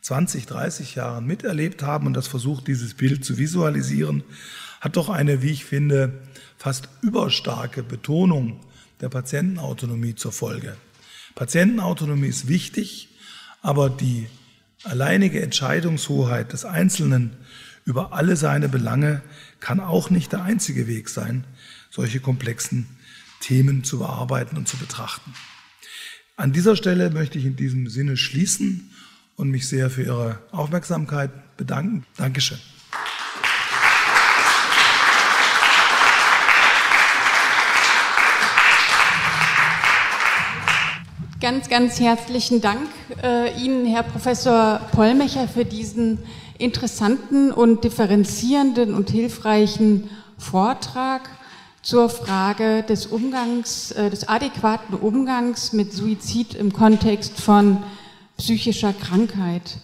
20, 0.00 0.46
30 0.46 0.94
Jahren 0.94 1.26
miterlebt 1.26 1.82
haben 1.82 2.06
und 2.06 2.14
das 2.14 2.28
versucht, 2.28 2.66
dieses 2.68 2.94
Bild 2.94 3.24
zu 3.24 3.36
visualisieren, 3.36 4.22
hat 4.80 4.96
doch 4.96 5.10
eine, 5.10 5.42
wie 5.42 5.50
ich 5.50 5.66
finde, 5.66 6.12
fast 6.56 6.88
überstarke 7.02 7.82
Betonung 7.82 8.60
der 9.00 9.10
Patientenautonomie 9.10 10.14
zur 10.14 10.32
Folge. 10.32 10.76
Patientenautonomie 11.34 12.28
ist 12.28 12.48
wichtig, 12.48 13.08
aber 13.62 13.90
die 13.90 14.26
alleinige 14.84 15.42
Entscheidungshoheit 15.42 16.52
des 16.52 16.64
Einzelnen 16.64 17.36
über 17.84 18.12
alle 18.12 18.36
seine 18.36 18.68
Belange 18.68 19.22
kann 19.60 19.80
auch 19.80 20.10
nicht 20.10 20.32
der 20.32 20.42
einzige 20.42 20.86
Weg 20.86 21.08
sein, 21.08 21.44
solche 21.90 22.20
komplexen 22.20 22.86
Themen 23.40 23.84
zu 23.84 23.98
bearbeiten 23.98 24.56
und 24.56 24.68
zu 24.68 24.76
betrachten. 24.76 25.34
An 26.36 26.52
dieser 26.52 26.76
Stelle 26.76 27.10
möchte 27.10 27.38
ich 27.38 27.44
in 27.44 27.56
diesem 27.56 27.88
Sinne 27.88 28.16
schließen 28.16 28.90
und 29.36 29.50
mich 29.50 29.68
sehr 29.68 29.90
für 29.90 30.02
Ihre 30.02 30.38
Aufmerksamkeit 30.52 31.56
bedanken. 31.56 32.06
Dankeschön. 32.16 32.58
Ganz, 41.50 41.68
ganz 41.68 41.98
herzlichen 41.98 42.60
Dank 42.60 42.86
äh, 43.24 43.52
Ihnen, 43.60 43.84
Herr 43.84 44.04
Professor 44.04 44.80
Pollmecher, 44.92 45.48
für 45.48 45.64
diesen 45.64 46.20
interessanten 46.58 47.50
und 47.50 47.82
differenzierenden 47.82 48.94
und 48.94 49.10
hilfreichen 49.10 50.08
Vortrag 50.38 51.28
zur 51.82 52.08
Frage 52.08 52.84
des 52.84 53.06
Umgangs, 53.06 53.90
äh, 53.90 54.10
des 54.10 54.28
adäquaten 54.28 54.94
Umgangs 54.94 55.72
mit 55.72 55.92
Suizid 55.92 56.54
im 56.54 56.72
Kontext 56.72 57.40
von 57.40 57.78
psychischer 58.36 58.92
Krankheit. 58.92 59.78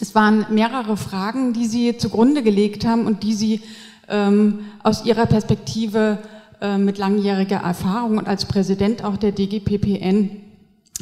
Es 0.00 0.16
waren 0.16 0.46
mehrere 0.50 0.96
Fragen, 0.96 1.52
die 1.52 1.66
Sie 1.66 1.96
zugrunde 1.96 2.42
gelegt 2.42 2.84
haben 2.84 3.06
und 3.06 3.22
die 3.22 3.34
Sie 3.34 3.60
ähm, 4.08 4.64
aus 4.82 5.04
Ihrer 5.04 5.26
Perspektive 5.26 6.18
äh, 6.60 6.76
mit 6.76 6.98
langjähriger 6.98 7.58
Erfahrung 7.58 8.18
und 8.18 8.26
als 8.26 8.46
Präsident 8.46 9.04
auch 9.04 9.16
der 9.16 9.30
DGPPN 9.30 10.48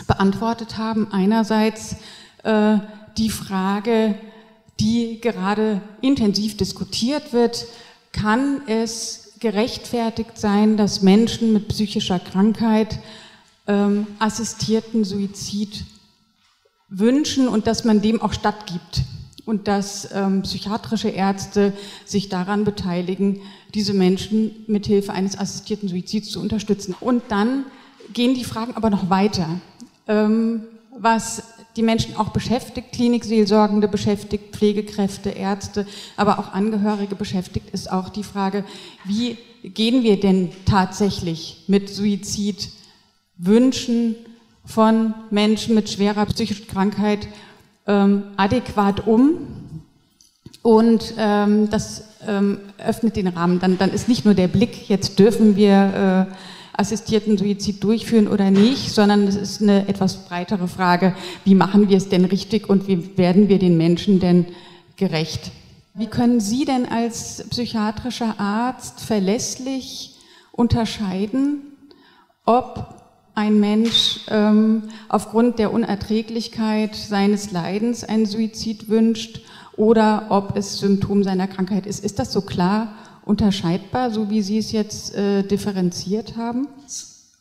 beantwortet 0.07 0.79
haben. 0.79 1.09
Einerseits 1.13 1.97
äh, 2.43 2.79
die 3.19 3.31
Frage, 3.31 4.15
die 4.79 5.21
gerade 5.21 5.81
intensiv 6.01 6.57
diskutiert 6.57 7.33
wird, 7.33 7.67
kann 8.13 8.63
es 8.67 9.35
gerechtfertigt 9.41 10.39
sein, 10.39 10.77
dass 10.77 11.03
Menschen 11.03 11.53
mit 11.53 11.69
psychischer 11.69 12.19
Krankheit 12.19 12.99
ähm, 13.67 14.07
assistierten 14.19 15.05
Suizid 15.05 15.85
wünschen 16.89 17.49
und 17.49 17.67
dass 17.67 17.85
man 17.85 18.03
dem 18.03 18.21
auch 18.21 18.33
stattgibt 18.33 19.03
und 19.47 19.69
dass 19.69 20.09
ähm, 20.13 20.43
psychiatrische 20.43 21.09
Ärzte 21.09 21.73
sich 22.05 22.29
daran 22.29 22.65
beteiligen, 22.65 23.41
diese 23.75 23.95
Menschen 23.95 24.65
mit 24.67 24.87
Hilfe 24.87 25.13
eines 25.13 25.39
assistierten 25.39 25.89
Suizids 25.89 26.31
zu 26.31 26.41
unterstützen. 26.41 26.95
Und 26.99 27.23
dann 27.29 27.65
gehen 28.13 28.35
die 28.35 28.45
Fragen 28.45 28.77
aber 28.77 28.91
noch 28.91 29.09
weiter. 29.09 29.61
Ähm, 30.11 30.65
was 30.91 31.43
die 31.77 31.83
Menschen 31.83 32.17
auch 32.17 32.31
beschäftigt, 32.31 32.91
Klinikseelsorgende 32.93 33.87
beschäftigt, 33.87 34.57
Pflegekräfte, 34.57 35.31
Ärzte, 35.31 35.87
aber 36.17 36.41
auch 36.41 36.53
Angehörige 36.53 37.15
beschäftigt, 37.15 37.71
ist 37.71 37.93
auch 37.93 38.09
die 38.09 38.25
Frage, 38.25 38.65
wie 39.05 39.39
gehen 39.63 40.03
wir 40.03 40.19
denn 40.19 40.51
tatsächlich 40.67 41.63
mit 41.69 41.89
Suizidwünschen 41.89 44.17
von 44.65 45.15
Menschen 45.31 45.77
mit 45.77 45.89
schwerer 45.89 46.27
psychischer 46.27 46.67
Krankheit 46.67 47.29
ähm, 47.87 48.25
adäquat 48.37 49.07
um? 49.07 49.37
Und 50.63 51.15
ähm, 51.17 51.71
das 51.71 52.03
ähm, 52.27 52.59
öffnet 52.79 53.15
den 53.17 53.29
Rahmen. 53.29 53.61
Dann, 53.61 53.79
dann 53.79 53.93
ist 53.93 54.09
nicht 54.09 54.25
nur 54.25 54.35
der 54.35 54.49
Blick, 54.49 54.89
jetzt 54.89 55.21
dürfen 55.21 55.55
wir 55.57 56.27
äh, 56.29 56.35
assistierten 56.73 57.37
Suizid 57.39 57.83
durchführen 57.83 58.29
oder 58.29 58.51
nicht, 58.51 58.91
sondern 58.91 59.27
es 59.27 59.37
ist 59.37 59.63
eine 59.63 59.89
etwas 59.89 60.25
breitere 60.25 60.69
Frage, 60.69 61.15
wie 61.45 61.55
machen 61.55 61.89
wir 61.89 61.97
es 61.97 62.09
denn 62.09 62.25
richtig 62.25 62.69
und 62.69 62.89
wie 62.89 63.17
werden 63.19 63.49
wir 63.49 63.59
den 63.59 63.77
Menschen 63.77 64.21
denn 64.21 64.47
gerecht? 64.97 65.51
Wie 65.95 66.07
können 66.07 66.41
Sie 66.41 66.65
denn 66.65 66.87
als 66.87 67.45
psychiatrischer 67.51 68.39
Arzt 68.39 69.01
verlässlich 69.01 70.15
unterscheiden, 70.53 71.63
ob 72.45 72.95
ein 73.35 73.59
Mensch 73.59 74.21
ähm, 74.29 74.85
aufgrund 75.09 75.59
der 75.59 75.73
Unerträglichkeit 75.73 76.95
seines 76.95 77.51
Leidens 77.53 78.05
einen 78.05 78.27
Suizid 78.27 78.89
wünscht 78.89 79.41
oder 79.77 80.27
ob 80.29 80.57
es 80.57 80.79
Symptom 80.79 81.25
seiner 81.25 81.49
Krankheit 81.49 81.87
ist? 81.87 82.05
Ist 82.05 82.19
das 82.19 82.33
so 82.33 82.43
klar 82.43 82.95
unterscheidbar, 83.25 84.11
so 84.11 84.31
wie 84.31 84.43
Sie 84.43 84.59
es 84.59 84.73
jetzt 84.73 85.15
äh, 85.15 85.43
differenziert 85.43 86.37
haben? 86.37 86.69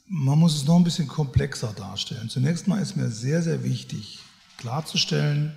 Man 0.07 0.39
muss 0.39 0.55
es 0.55 0.65
noch 0.65 0.75
ein 0.75 0.84
bisschen 0.84 1.07
komplexer 1.07 1.73
darstellen. 1.75 2.30
Zunächst 2.30 2.67
mal 2.67 2.82
ist 2.82 2.95
mir 2.95 3.09
sehr, 3.09 3.41
sehr 3.41 3.63
wichtig 3.63 4.19
klarzustellen, 4.57 5.55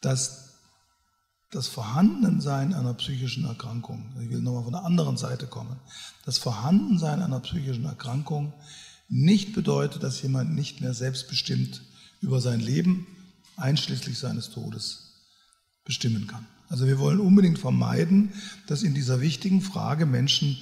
dass 0.00 0.42
das 1.50 1.68
Vorhandensein 1.68 2.72
einer 2.72 2.94
psychischen 2.94 3.44
Erkrankung, 3.44 4.06
ich 4.22 4.30
will 4.30 4.40
nochmal 4.40 4.64
von 4.64 4.72
der 4.72 4.84
anderen 4.84 5.16
Seite 5.18 5.46
kommen, 5.46 5.76
das 6.24 6.38
Vorhandensein 6.38 7.20
einer 7.20 7.40
psychischen 7.40 7.84
Erkrankung 7.84 8.54
nicht 9.08 9.52
bedeutet, 9.52 10.02
dass 10.02 10.22
jemand 10.22 10.54
nicht 10.54 10.80
mehr 10.80 10.94
selbstbestimmt 10.94 11.82
über 12.22 12.40
sein 12.40 12.60
Leben, 12.60 13.06
einschließlich 13.56 14.18
seines 14.18 14.50
Todes, 14.50 15.12
bestimmen 15.84 16.26
kann. 16.26 16.46
Also 16.72 16.86
wir 16.86 16.98
wollen 16.98 17.20
unbedingt 17.20 17.58
vermeiden, 17.58 18.32
dass 18.66 18.82
in 18.82 18.94
dieser 18.94 19.20
wichtigen 19.20 19.60
Frage 19.60 20.06
Menschen 20.06 20.56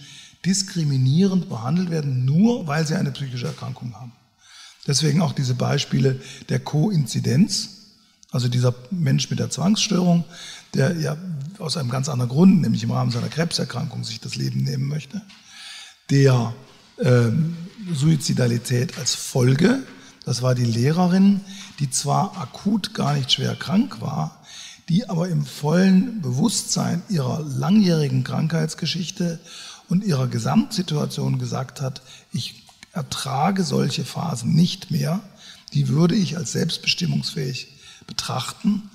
diskriminierend 0.44 1.48
behandelt 1.48 1.88
werden, 1.88 2.24
nur 2.24 2.66
weil 2.66 2.84
sie 2.84 2.96
eine 2.96 3.12
psychische 3.12 3.46
Erkrankung 3.46 3.94
haben. 3.94 4.10
Deswegen 4.88 5.22
auch 5.22 5.32
diese 5.32 5.54
Beispiele 5.54 6.20
der 6.48 6.58
Koinzidenz, 6.58 7.92
also 8.32 8.48
dieser 8.48 8.74
Mensch 8.90 9.30
mit 9.30 9.38
der 9.38 9.50
Zwangsstörung, 9.50 10.24
der 10.74 10.96
ja 10.96 11.16
aus 11.60 11.76
einem 11.76 11.90
ganz 11.90 12.08
anderen 12.08 12.30
Grund, 12.30 12.60
nämlich 12.60 12.82
im 12.82 12.90
Rahmen 12.90 13.12
seiner 13.12 13.28
Krebserkrankung, 13.28 14.02
sich 14.02 14.18
das 14.18 14.34
Leben 14.34 14.64
nehmen 14.64 14.88
möchte, 14.88 15.22
der 16.10 16.52
äh, 16.96 17.28
Suizidalität 17.94 18.98
als 18.98 19.14
Folge, 19.14 19.84
das 20.24 20.42
war 20.42 20.56
die 20.56 20.64
Lehrerin, 20.64 21.40
die 21.78 21.88
zwar 21.88 22.36
akut 22.36 22.94
gar 22.94 23.14
nicht 23.14 23.30
schwer 23.30 23.54
krank 23.54 24.00
war, 24.00 24.39
die 24.90 25.08
aber 25.08 25.28
im 25.28 25.46
vollen 25.46 26.20
Bewusstsein 26.20 27.00
ihrer 27.08 27.44
langjährigen 27.44 28.24
Krankheitsgeschichte 28.24 29.38
und 29.88 30.02
ihrer 30.02 30.26
Gesamtsituation 30.26 31.38
gesagt 31.38 31.80
hat, 31.80 32.02
ich 32.32 32.64
ertrage 32.92 33.62
solche 33.62 34.04
Phasen 34.04 34.52
nicht 34.52 34.90
mehr, 34.90 35.20
die 35.74 35.86
würde 35.86 36.16
ich 36.16 36.36
als 36.36 36.50
selbstbestimmungsfähig 36.52 37.68
betrachten 38.08 38.90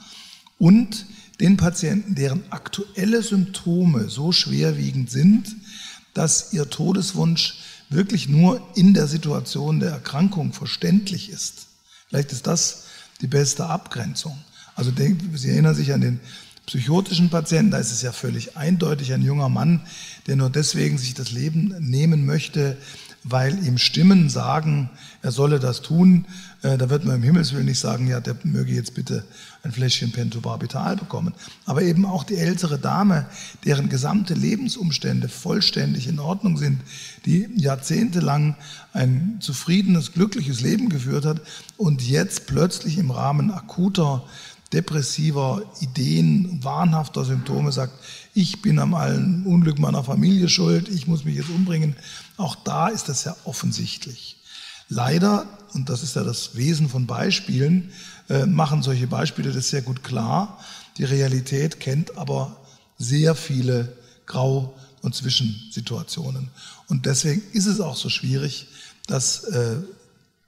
und 0.60 1.06
den 1.40 1.56
Patienten, 1.56 2.14
deren 2.14 2.44
aktuelle 2.52 3.24
Symptome 3.24 4.10
so 4.10 4.34
schwerwiegend 4.34 5.10
sind, 5.10 5.56
dass 6.14 6.52
ihr 6.52 6.70
Todeswunsch 6.70 7.56
wirklich 7.90 8.28
nur 8.28 8.62
in 8.76 8.94
der 8.94 9.08
Situation 9.08 9.80
der 9.80 9.92
Erkrankung 9.92 10.52
verständlich 10.52 11.30
ist. 11.30 11.68
Vielleicht 12.10 12.34
ist 12.34 12.48
das 12.48 12.84
die 13.22 13.28
beste 13.28 13.68
Abgrenzung. 13.68 14.38
Also 14.76 14.92
Sie 15.36 15.50
erinnern 15.50 15.76
sich 15.76 15.94
an 15.94 16.02
den 16.02 16.20
psychotischen 16.66 17.30
Patienten, 17.30 17.72
da 17.72 17.78
ist 17.78 17.92
es 17.92 18.02
ja 18.02 18.12
völlig 18.12 18.58
eindeutig 18.58 19.14
ein 19.14 19.22
junger 19.22 19.50
Mann, 19.50 19.82
der 20.28 20.36
nur 20.36 20.50
deswegen 20.50 20.98
sich 20.98 21.14
das 21.14 21.32
Leben 21.32 21.76
nehmen 21.80 22.26
möchte, 22.26 22.78
weil 23.28 23.66
ihm 23.66 23.80
Stimmen 23.80 24.30
sagen, 24.30 24.92
er 25.24 25.32
solle 25.32 25.60
das 25.60 25.82
tun. 25.82 26.26
Äh, 26.62 26.78
da 26.78 26.92
wird 26.92 27.06
man 27.06 27.16
im 27.16 27.24
Himmelswillen 27.24 27.66
nicht 27.66 27.80
sagen, 27.80 28.08
ja, 28.08 28.20
der 28.20 28.36
möge 28.44 28.72
jetzt 28.72 28.94
bitte 28.94 29.24
ein 29.64 29.72
Fläschchen 29.72 30.12
Pentobarbital 30.12 30.96
bekommen. 30.96 31.34
Aber 31.66 31.82
eben 31.82 32.06
auch 32.06 32.24
die 32.24 32.36
ältere 32.36 32.78
Dame, 32.78 33.26
deren 33.66 33.90
gesamte 33.90 34.36
Lebensumstände 34.36 35.28
vollständig 35.28 36.08
in 36.08 36.20
Ordnung 36.20 36.58
sind, 36.58 36.82
die 37.26 37.50
jahrzehntelang 37.56 38.58
ein 38.94 39.38
zufriedenes, 39.40 40.14
glückliches 40.14 40.62
Leben 40.62 40.90
geführt 40.90 41.26
hat 41.26 41.42
und 41.78 42.04
jetzt 42.04 42.46
plötzlich 42.46 43.00
im 43.00 43.10
Rahmen 43.10 43.52
akuter 43.52 44.24
depressiver 44.76 45.62
Ideen, 45.80 46.60
wahnhafter 46.62 47.24
Symptome 47.24 47.72
sagt, 47.72 47.94
ich 48.34 48.62
bin 48.62 48.78
am 48.78 48.94
allen 48.94 49.46
Unglück 49.46 49.80
meiner 49.80 50.04
Familie 50.04 50.50
schuld, 50.50 50.90
ich 50.90 51.08
muss 51.08 51.24
mich 51.24 51.36
jetzt 51.36 51.50
umbringen. 51.50 51.96
Auch 52.36 52.56
da 52.56 52.90
ist 52.90 53.08
das 53.08 53.24
ja 53.24 53.36
offensichtlich. 53.46 54.36
Leider, 54.90 55.48
und 55.74 55.90
das 55.90 56.04
ist 56.04 56.16
ja 56.16 56.24
das 56.24 56.56
Wesen 56.56 56.90
von 56.90 57.08
Beispielen, 57.08 57.92
äh, 58.30 58.46
machen 58.46 58.84
solche 58.84 59.08
Beispiele 59.08 59.52
das 59.52 59.70
sehr 59.70 59.82
gut 59.82 60.04
klar. 60.04 60.60
Die 60.98 61.06
Realität 61.06 61.80
kennt 61.80 62.18
aber 62.18 62.56
sehr 62.98 63.34
viele 63.34 63.94
Grau- 64.26 64.74
und 65.02 65.16
Zwischensituationen. 65.16 66.50
Und 66.88 67.06
deswegen 67.06 67.42
ist 67.54 67.66
es 67.66 67.80
auch 67.80 67.96
so 67.96 68.10
schwierig, 68.10 68.68
das 69.08 69.46
äh, 69.46 69.78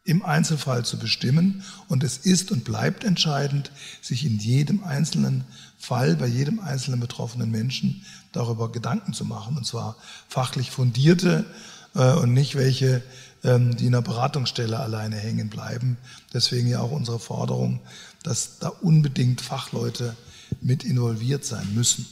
im 0.08 0.24
Einzelfall 0.24 0.86
zu 0.86 0.98
bestimmen. 0.98 1.64
Und 1.90 2.04
es 2.04 2.18
ist 2.18 2.52
und 2.52 2.64
bleibt 2.64 3.04
entscheidend, 3.04 3.72
sich 4.02 4.26
in 4.26 4.40
jedem 4.40 4.84
einzelnen 4.84 5.44
Fall, 5.78 6.16
bei 6.16 6.28
jedem 6.28 6.60
einzelnen 6.60 7.00
betroffenen 7.00 7.52
Menschen 7.52 8.04
darüber 8.32 8.72
Gedanken 8.72 9.14
zu 9.14 9.26
machen. 9.26 9.58
Und 9.58 9.66
zwar 9.66 9.98
fachlich 10.30 10.72
fundierte 10.72 11.46
äh, 11.94 12.14
und 12.14 12.34
nicht 12.34 12.56
welche, 12.56 13.04
ähm, 13.44 13.76
die 13.76 13.88
in 13.88 13.92
der 13.92 14.02
Beratungsstelle 14.02 14.80
alleine 14.80 15.18
hängen 15.18 15.50
bleiben. 15.50 15.98
Deswegen 16.34 16.68
ja 16.68 16.80
auch 16.80 16.92
unsere 16.92 17.20
Forderung, 17.20 17.82
dass 18.24 18.60
da 18.60 18.70
unbedingt 18.70 19.42
Fachleute 19.42 20.16
mit 20.62 20.86
involviert 20.86 21.44
sein 21.44 21.74
müssen. 21.76 22.06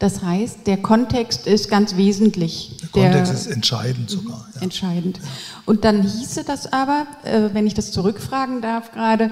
Das 0.00 0.22
heißt, 0.22 0.66
der 0.66 0.78
Kontext 0.78 1.46
ist 1.46 1.68
ganz 1.68 1.94
wesentlich. 1.94 2.78
Der 2.80 2.88
Kontext 2.88 3.32
der, 3.32 3.38
ist 3.38 3.46
entscheidend 3.46 4.08
sogar. 4.08 4.48
Ja. 4.54 4.62
Entscheidend. 4.62 5.18
Ja. 5.18 5.24
Und 5.66 5.84
dann 5.84 6.02
hieße 6.02 6.42
das 6.42 6.72
aber, 6.72 7.06
äh, 7.22 7.50
wenn 7.52 7.66
ich 7.66 7.74
das 7.74 7.92
zurückfragen 7.92 8.62
darf 8.62 8.92
gerade, 8.92 9.30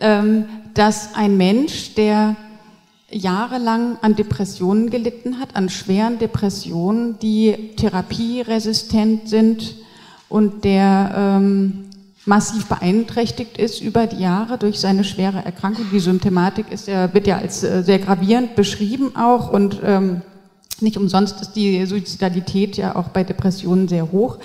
ähm, 0.00 0.46
dass 0.74 1.14
ein 1.14 1.36
Mensch, 1.36 1.94
der 1.94 2.34
jahrelang 3.10 3.96
an 4.02 4.16
Depressionen 4.16 4.90
gelitten 4.90 5.38
hat, 5.38 5.54
an 5.54 5.68
schweren 5.68 6.18
Depressionen, 6.18 7.20
die 7.20 7.74
therapieresistent 7.76 9.28
sind 9.28 9.76
und 10.28 10.64
der 10.64 11.14
ähm, 11.16 11.87
massiv 12.28 12.66
beeinträchtigt 12.66 13.56
ist 13.56 13.80
über 13.80 14.06
die 14.06 14.20
Jahre 14.20 14.58
durch 14.58 14.78
seine 14.78 15.02
schwere 15.02 15.44
Erkrankung. 15.44 15.86
Die 15.90 15.98
Symptomatik 15.98 16.70
ist 16.70 16.86
ja, 16.86 17.12
wird 17.14 17.26
ja 17.26 17.38
als 17.38 17.64
äh, 17.64 17.82
sehr 17.82 17.98
gravierend 17.98 18.54
beschrieben 18.54 19.16
auch 19.16 19.50
und 19.50 19.80
ähm, 19.82 20.20
nicht 20.80 20.96
umsonst 20.96 21.40
ist 21.40 21.52
die 21.54 21.84
Suizidalität 21.86 22.76
ja 22.76 22.94
auch 22.94 23.08
bei 23.08 23.24
Depressionen 23.24 23.88
sehr 23.88 24.12
hoch. 24.12 24.38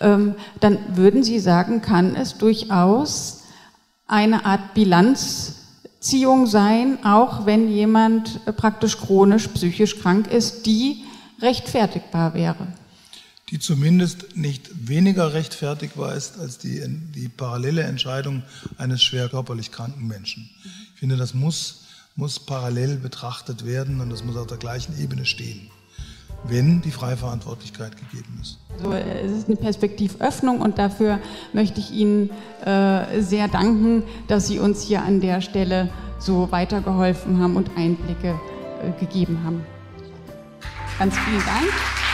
Ähm, 0.00 0.34
dann 0.58 0.78
würden 0.94 1.22
Sie 1.22 1.38
sagen, 1.38 1.82
kann 1.82 2.16
es 2.16 2.38
durchaus 2.38 3.42
eine 4.08 4.46
Art 4.46 4.74
Bilanzziehung 4.74 6.46
sein, 6.46 6.98
auch 7.04 7.46
wenn 7.46 7.68
jemand 7.68 8.40
äh, 8.46 8.52
praktisch 8.52 8.98
chronisch 8.98 9.46
psychisch 9.48 10.00
krank 10.00 10.32
ist, 10.32 10.64
die 10.64 11.04
rechtfertigbar 11.40 12.34
wäre 12.34 12.66
die 13.50 13.60
zumindest 13.60 14.36
nicht 14.36 14.88
weniger 14.88 15.32
rechtfertigbar 15.32 16.14
ist 16.14 16.38
als 16.38 16.58
die, 16.58 16.82
die 17.14 17.28
parallele 17.28 17.82
Entscheidung 17.82 18.42
eines 18.76 19.02
schwer 19.02 19.28
körperlich 19.28 19.70
kranken 19.70 20.06
Menschen. 20.06 20.50
Ich 20.94 21.00
finde, 21.00 21.16
das 21.16 21.32
muss, 21.32 21.84
muss 22.16 22.40
parallel 22.40 22.96
betrachtet 22.96 23.64
werden 23.64 24.00
und 24.00 24.10
das 24.10 24.24
muss 24.24 24.36
auf 24.36 24.48
der 24.48 24.56
gleichen 24.56 24.98
Ebene 25.00 25.24
stehen, 25.24 25.70
wenn 26.44 26.82
die 26.82 26.90
Freiverantwortlichkeit 26.90 27.96
gegeben 27.96 28.40
ist. 28.42 28.58
So, 28.82 28.92
es 28.92 29.30
ist 29.30 29.46
eine 29.46 29.56
Perspektivöffnung 29.56 30.60
und 30.60 30.78
dafür 30.78 31.20
möchte 31.52 31.78
ich 31.78 31.92
Ihnen 31.92 32.30
äh, 32.64 33.22
sehr 33.22 33.46
danken, 33.46 34.02
dass 34.26 34.48
Sie 34.48 34.58
uns 34.58 34.82
hier 34.82 35.02
an 35.02 35.20
der 35.20 35.40
Stelle 35.40 35.88
so 36.18 36.50
weitergeholfen 36.50 37.38
haben 37.38 37.54
und 37.54 37.70
Einblicke 37.76 38.40
äh, 38.82 38.98
gegeben 38.98 39.44
haben. 39.44 39.64
Ganz 40.98 41.16
vielen 41.16 41.44
Dank. 41.44 42.05